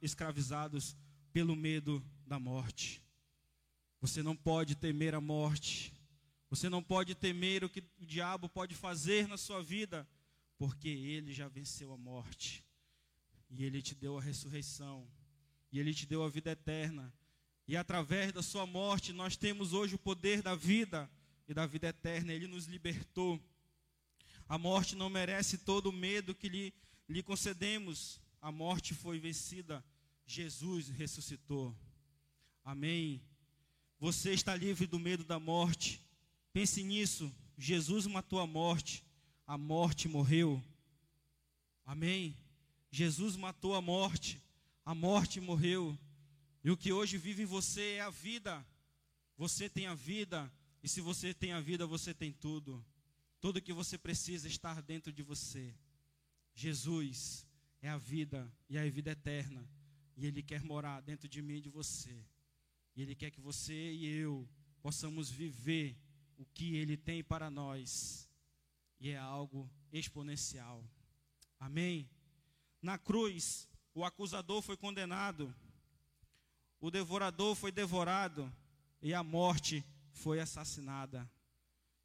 escravizados 0.00 0.96
pelo 1.34 1.54
medo 1.54 2.02
da 2.26 2.38
morte. 2.38 3.02
Você 4.00 4.22
não 4.22 4.34
pode 4.34 4.74
temer 4.74 5.14
a 5.14 5.20
morte, 5.20 5.92
você 6.48 6.70
não 6.70 6.82
pode 6.82 7.14
temer 7.14 7.62
o 7.62 7.68
que 7.68 7.84
o 8.00 8.06
diabo 8.06 8.48
pode 8.48 8.74
fazer 8.74 9.28
na 9.28 9.36
sua 9.36 9.62
vida, 9.62 10.08
porque 10.56 10.88
ele 10.88 11.30
já 11.30 11.46
venceu 11.46 11.92
a 11.92 11.98
morte. 11.98 12.64
E 13.50 13.62
ele 13.62 13.82
te 13.82 13.94
deu 13.94 14.16
a 14.16 14.22
ressurreição. 14.22 15.06
E 15.70 15.78
ele 15.78 15.92
te 15.92 16.06
deu 16.06 16.22
a 16.24 16.28
vida 16.30 16.52
eterna. 16.52 17.12
E 17.68 17.76
através 17.76 18.32
da 18.32 18.42
sua 18.42 18.64
morte 18.64 19.12
nós 19.12 19.36
temos 19.36 19.74
hoje 19.74 19.94
o 19.94 19.98
poder 19.98 20.40
da 20.40 20.54
vida 20.54 21.10
e 21.46 21.52
da 21.52 21.66
vida 21.66 21.88
eterna. 21.88 22.32
Ele 22.32 22.46
nos 22.46 22.64
libertou. 22.64 23.38
A 24.50 24.58
morte 24.58 24.96
não 24.96 25.08
merece 25.08 25.58
todo 25.58 25.90
o 25.90 25.92
medo 25.92 26.34
que 26.34 26.48
lhe, 26.48 26.74
lhe 27.08 27.22
concedemos. 27.22 28.20
A 28.42 28.50
morte 28.50 28.94
foi 28.94 29.16
vencida. 29.16 29.84
Jesus 30.26 30.88
ressuscitou. 30.88 31.72
Amém. 32.64 33.22
Você 34.00 34.32
está 34.32 34.56
livre 34.56 34.88
do 34.88 34.98
medo 34.98 35.22
da 35.22 35.38
morte. 35.38 36.04
Pense 36.52 36.82
nisso. 36.82 37.32
Jesus 37.56 38.08
matou 38.08 38.40
a 38.40 38.46
morte, 38.46 39.04
a 39.46 39.56
morte 39.56 40.08
morreu. 40.08 40.60
Amém? 41.86 42.36
Jesus 42.90 43.36
matou 43.36 43.76
a 43.76 43.80
morte, 43.80 44.42
a 44.84 44.96
morte 44.96 45.40
morreu. 45.40 45.96
E 46.64 46.72
o 46.72 46.76
que 46.76 46.92
hoje 46.92 47.16
vive 47.18 47.44
em 47.44 47.46
você 47.46 47.92
é 47.92 48.00
a 48.00 48.10
vida. 48.10 48.66
Você 49.38 49.68
tem 49.68 49.86
a 49.86 49.94
vida, 49.94 50.52
e 50.82 50.88
se 50.88 51.00
você 51.00 51.32
tem 51.32 51.52
a 51.52 51.60
vida, 51.60 51.86
você 51.86 52.12
tem 52.12 52.32
tudo. 52.32 52.84
Tudo 53.40 53.62
que 53.62 53.72
você 53.72 53.96
precisa 53.96 54.46
estar 54.46 54.82
dentro 54.82 55.12
de 55.12 55.22
você. 55.22 55.74
Jesus 56.54 57.46
é 57.80 57.88
a 57.88 57.96
vida 57.96 58.52
e 58.68 58.78
a 58.78 58.88
vida 58.90 59.12
eterna. 59.12 59.66
E 60.16 60.26
Ele 60.26 60.42
quer 60.42 60.62
morar 60.62 61.00
dentro 61.00 61.28
de 61.28 61.40
mim 61.40 61.56
e 61.56 61.60
de 61.62 61.70
você. 61.70 62.24
E 62.94 63.02
Ele 63.02 63.14
quer 63.14 63.30
que 63.30 63.40
você 63.40 63.92
e 63.92 64.06
eu 64.06 64.48
possamos 64.82 65.30
viver 65.30 65.96
o 66.36 66.44
que 66.44 66.76
Ele 66.76 66.96
tem 66.96 67.24
para 67.24 67.50
nós. 67.50 68.28
E 69.00 69.10
é 69.10 69.16
algo 69.16 69.70
exponencial. 69.90 70.84
Amém? 71.58 72.08
Na 72.82 72.98
cruz, 72.98 73.68
o 73.94 74.04
acusador 74.04 74.62
foi 74.62 74.76
condenado, 74.76 75.54
o 76.80 76.90
devorador 76.90 77.54
foi 77.54 77.72
devorado 77.72 78.50
e 79.02 79.12
a 79.12 79.22
morte 79.22 79.84
foi 80.12 80.40
assassinada. 80.40 81.30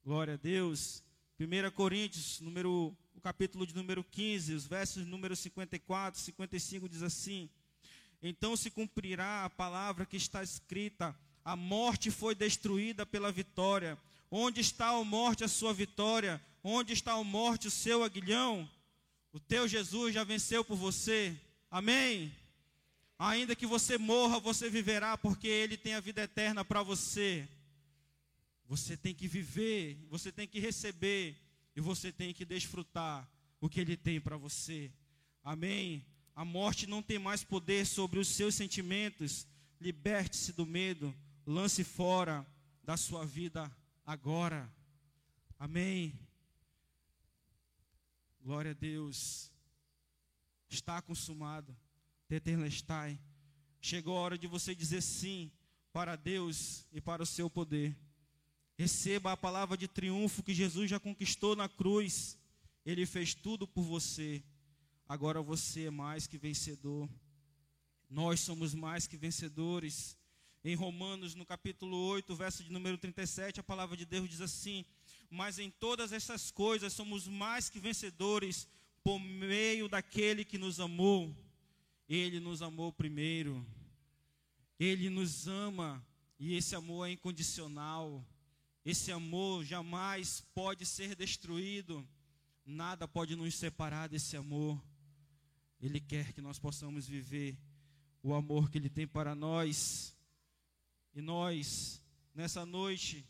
Glória 0.03 0.33
a 0.33 0.37
Deus. 0.37 1.04
1 1.37 1.69
Coríntios, 1.71 2.39
número, 2.39 2.95
o 3.13 3.19
capítulo 3.19 3.67
de 3.67 3.75
número 3.75 4.01
15, 4.05 4.53
os 4.53 4.65
versos 4.65 5.05
número 5.05 5.35
54, 5.35 6.17
55 6.21 6.87
diz 6.87 7.03
assim: 7.03 7.49
Então 8.23 8.55
se 8.55 8.71
cumprirá 8.71 9.43
a 9.43 9.49
palavra 9.49 10.05
que 10.05 10.15
está 10.15 10.41
escrita: 10.41 11.13
a 11.43 11.53
morte 11.57 12.09
foi 12.09 12.33
destruída 12.33 13.05
pela 13.05 13.33
vitória. 13.33 13.97
Onde 14.31 14.61
está 14.61 14.87
a 14.87 15.03
morte, 15.03 15.43
a 15.43 15.49
sua 15.49 15.73
vitória? 15.73 16.41
Onde 16.63 16.93
está 16.93 17.11
a 17.11 17.23
morte, 17.23 17.67
o 17.67 17.71
seu 17.71 18.01
aguilhão? 18.01 18.69
O 19.33 19.39
teu 19.39 19.67
Jesus 19.67 20.13
já 20.13 20.23
venceu 20.23 20.63
por 20.63 20.77
você. 20.77 21.35
Amém? 21.69 22.33
Ainda 23.19 23.57
que 23.57 23.65
você 23.65 23.97
morra, 23.97 24.39
você 24.39 24.69
viverá, 24.69 25.17
porque 25.17 25.49
Ele 25.49 25.75
tem 25.75 25.95
a 25.95 25.99
vida 25.99 26.23
eterna 26.23 26.63
para 26.63 26.81
você. 26.81 27.45
Você 28.67 28.97
tem 28.97 29.13
que 29.13 29.27
viver, 29.27 29.97
você 30.09 30.31
tem 30.31 30.47
que 30.47 30.59
receber, 30.59 31.35
e 31.75 31.81
você 31.81 32.11
tem 32.11 32.33
que 32.33 32.45
desfrutar 32.45 33.29
o 33.59 33.69
que 33.69 33.79
Ele 33.79 33.97
tem 33.97 34.19
para 34.19 34.37
você. 34.37 34.91
Amém? 35.43 36.05
A 36.35 36.45
morte 36.45 36.87
não 36.87 37.01
tem 37.03 37.19
mais 37.19 37.43
poder 37.43 37.85
sobre 37.85 38.19
os 38.19 38.27
seus 38.27 38.55
sentimentos. 38.55 39.47
Liberte-se 39.79 40.53
do 40.53 40.65
medo, 40.65 41.13
lance 41.45 41.83
fora 41.83 42.45
da 42.83 42.95
sua 42.95 43.25
vida 43.25 43.71
agora. 44.05 44.73
Amém. 45.59 46.17
Glória 48.41 48.71
a 48.71 48.73
Deus. 48.73 49.51
Está 50.69 51.01
consumado. 51.01 51.75
Tetelestai. 52.27 53.19
Chegou 53.81 54.17
a 54.17 54.21
hora 54.21 54.37
de 54.37 54.47
você 54.47 54.73
dizer 54.73 55.01
sim 55.01 55.51
para 55.91 56.15
Deus 56.15 56.85
e 56.91 56.99
para 56.99 57.23
o 57.23 57.25
seu 57.25 57.49
poder. 57.49 57.95
Receba 58.77 59.31
a 59.31 59.37
palavra 59.37 59.77
de 59.77 59.87
triunfo 59.87 60.43
que 60.43 60.53
Jesus 60.53 60.89
já 60.89 60.99
conquistou 60.99 61.55
na 61.55 61.69
cruz. 61.69 62.37
Ele 62.85 63.05
fez 63.05 63.33
tudo 63.33 63.67
por 63.67 63.83
você. 63.83 64.43
Agora 65.07 65.41
você 65.41 65.85
é 65.85 65.89
mais 65.89 66.27
que 66.27 66.37
vencedor. 66.37 67.09
Nós 68.09 68.39
somos 68.41 68.73
mais 68.73 69.07
que 69.07 69.15
vencedores. 69.17 70.17
Em 70.63 70.75
Romanos, 70.75 71.35
no 71.35 71.45
capítulo 71.45 71.95
8, 71.95 72.35
verso 72.35 72.63
de 72.63 72.71
número 72.71 72.97
37, 72.97 73.59
a 73.59 73.63
palavra 73.63 73.95
de 73.95 74.05
Deus 74.05 74.27
diz 74.27 74.41
assim: 74.41 74.83
Mas 75.29 75.59
em 75.59 75.69
todas 75.69 76.11
essas 76.11 76.51
coisas 76.51 76.91
somos 76.91 77.27
mais 77.27 77.69
que 77.69 77.79
vencedores 77.79 78.67
por 79.03 79.19
meio 79.19 79.87
daquele 79.87 80.43
que 80.43 80.57
nos 80.57 80.79
amou. 80.79 81.33
Ele 82.09 82.39
nos 82.39 82.61
amou 82.61 82.91
primeiro. 82.91 83.65
Ele 84.79 85.09
nos 85.09 85.47
ama 85.47 86.05
e 86.39 86.55
esse 86.55 86.75
amor 86.75 87.07
é 87.07 87.11
incondicional. 87.11 88.25
Esse 88.85 89.11
amor 89.11 89.65
jamais 89.65 90.41
pode 90.53 90.85
ser 90.85 91.15
destruído. 91.15 92.07
Nada 92.63 93.07
pode 93.07 93.35
nos 93.35 93.55
separar 93.55 94.07
desse 94.07 94.37
amor. 94.37 94.79
Ele 95.81 95.99
quer 95.99 96.33
que 96.33 96.39
nós 96.39 96.59
possamos 96.59 97.07
viver 97.07 97.57
o 98.21 98.35
amor 98.35 98.69
que 98.69 98.77
Ele 98.77 98.89
tem 98.89 99.07
para 99.07 99.33
nós. 99.33 100.15
E 101.15 101.21
nós, 101.21 101.99
nessa 102.33 102.63
noite, 102.63 103.25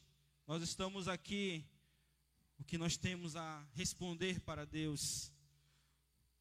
nós 0.45 0.62
estamos 0.62 1.08
aqui, 1.08 1.66
o 2.58 2.64
que 2.64 2.78
nós 2.78 2.97
temos 2.97 3.38
a 3.38 3.66
responder 3.74 4.41
para 4.41 4.66
Deus. 4.66 5.32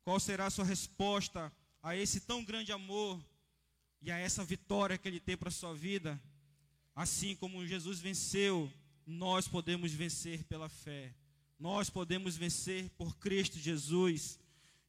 Qual 0.03 0.19
será 0.19 0.47
a 0.47 0.51
sua 0.51 0.65
resposta 0.65 1.53
a 1.81 1.95
esse 1.97 2.21
tão 2.21 2.45
grande 2.45 2.73
amor 2.73 3.25
e 4.03 4.11
a 4.11 4.19
essa 4.19 4.45
vitória 4.45 4.99
que 4.99 5.07
Ele 5.07 5.21
tem 5.21 5.37
para 5.37 5.51
a 5.51 5.53
sua 5.53 5.73
vida? 5.73 6.21
Assim 6.97 7.37
como 7.37 7.65
Jesus 7.65 8.01
venceu, 8.01 8.73
nós 9.07 9.49
podemos 9.49 9.93
vencer 9.93 10.45
pela 10.45 10.69
fé. 10.69 11.15
Nós 11.59 11.89
podemos 11.89 12.37
vencer 12.37 12.91
por 12.91 13.17
Cristo 13.17 13.59
Jesus. 13.59 14.39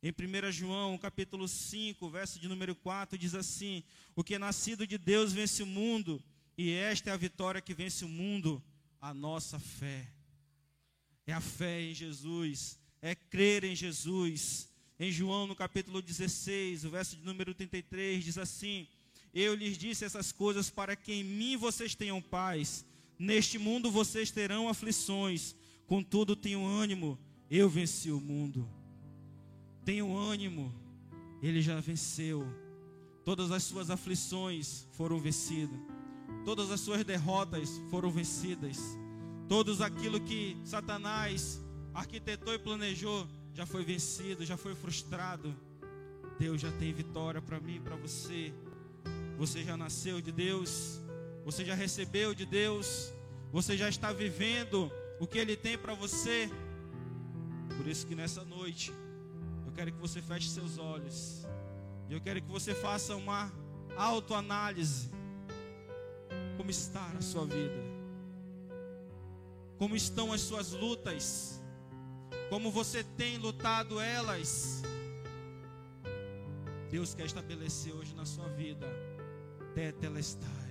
Em 0.01 0.09
1 0.11 0.51
João, 0.51 0.97
capítulo 0.97 1.47
5, 1.47 2.09
verso 2.09 2.39
de 2.39 2.47
número 2.47 2.75
4, 2.75 3.17
diz 3.17 3.33
assim: 3.33 3.83
O 4.15 4.23
que 4.23 4.35
é 4.35 4.39
nascido 4.39 4.85
de 4.85 4.97
Deus 4.97 5.33
vence 5.33 5.63
o 5.63 5.65
mundo, 5.65 6.21
e 6.57 6.71
esta 6.71 7.09
é 7.09 7.13
a 7.13 7.17
vitória 7.17 7.61
que 7.61 7.73
vence 7.73 8.05
o 8.05 8.09
mundo, 8.09 8.63
a 9.01 9.13
nossa 9.13 9.59
fé. 9.59 10.07
É 11.27 11.33
a 11.33 11.41
fé 11.41 11.81
em 11.81 11.93
Jesus, 11.93 12.79
é 13.01 13.15
crer 13.15 13.63
em 13.63 13.75
Jesus. 13.75 14.69
Em 14.99 15.11
João, 15.11 15.45
no 15.45 15.55
capítulo 15.55 16.01
16, 16.01 16.85
o 16.85 16.89
verso 16.89 17.17
de 17.17 17.25
número 17.25 17.53
33, 17.53 18.23
diz 18.23 18.37
assim: 18.37 18.87
eu 19.35 19.53
lhes 19.53 19.77
disse 19.77 20.05
essas 20.05 20.31
coisas 20.31 20.69
para 20.69 20.95
que 20.95 21.11
em 21.11 21.21
mim 21.21 21.57
vocês 21.57 21.93
tenham 21.93 22.21
paz. 22.21 22.85
Neste 23.17 23.57
mundo 23.57 23.89
vocês 23.89 24.31
terão 24.31 24.67
aflições, 24.67 25.55
contudo 25.87 26.35
tenham 26.35 26.65
ânimo, 26.65 27.17
eu 27.49 27.69
venci 27.69 28.11
o 28.11 28.19
mundo. 28.19 28.67
Tenham 29.83 30.17
ânimo, 30.17 30.73
ele 31.41 31.61
já 31.61 31.79
venceu. 31.79 32.45
Todas 33.23 33.51
as 33.51 33.63
suas 33.63 33.89
aflições 33.89 34.87
foram 34.91 35.19
vencidas. 35.19 35.79
Todas 36.43 36.69
as 36.71 36.79
suas 36.79 37.03
derrotas 37.03 37.69
foram 37.89 38.11
vencidas. 38.11 38.77
Todos 39.47 39.81
aquilo 39.81 40.19
que 40.19 40.57
Satanás 40.63 41.61
arquitetou 41.93 42.53
e 42.53 42.59
planejou 42.59 43.27
já 43.53 43.65
foi 43.65 43.83
vencido, 43.83 44.45
já 44.45 44.57
foi 44.57 44.75
frustrado. 44.75 45.55
Deus 46.37 46.59
já 46.59 46.71
tem 46.73 46.93
vitória 46.93 47.41
para 47.41 47.59
mim, 47.59 47.79
para 47.81 47.95
você. 47.95 48.53
Você 49.37 49.63
já 49.63 49.77
nasceu 49.77 50.19
de 50.19 50.31
Deus, 50.31 50.99
você 51.45 51.63
já 51.63 51.75
recebeu 51.75 52.33
de 52.33 52.43
Deus, 52.43 53.13
você 53.51 53.77
já 53.77 53.87
está 53.87 54.11
vivendo 54.11 54.91
o 55.19 55.27
que 55.27 55.37
Ele 55.37 55.55
tem 55.55 55.77
para 55.77 55.93
você. 55.93 56.49
Por 57.77 57.87
isso 57.87 58.07
que 58.07 58.15
nessa 58.15 58.43
noite 58.43 58.91
eu 59.63 59.71
quero 59.71 59.91
que 59.91 59.99
você 59.99 60.19
feche 60.23 60.49
seus 60.49 60.79
olhos. 60.79 61.45
E 62.09 62.13
eu 62.13 62.19
quero 62.19 62.41
que 62.41 62.49
você 62.49 62.73
faça 62.73 63.15
uma 63.15 63.53
autoanálise. 63.95 65.11
Como 66.57 66.71
está 66.71 67.05
a 67.15 67.21
sua 67.21 67.45
vida? 67.45 67.83
Como 69.77 69.95
estão 69.95 70.33
as 70.33 70.41
suas 70.41 70.71
lutas? 70.71 71.61
Como 72.49 72.71
você 72.71 73.03
tem 73.03 73.37
lutado 73.37 73.99
elas? 73.99 74.81
Deus 76.89 77.13
quer 77.13 77.27
estabelecer 77.27 77.93
hoje 77.93 78.15
na 78.15 78.25
sua 78.25 78.47
vida 78.49 78.87
tetelestai. 79.75 80.64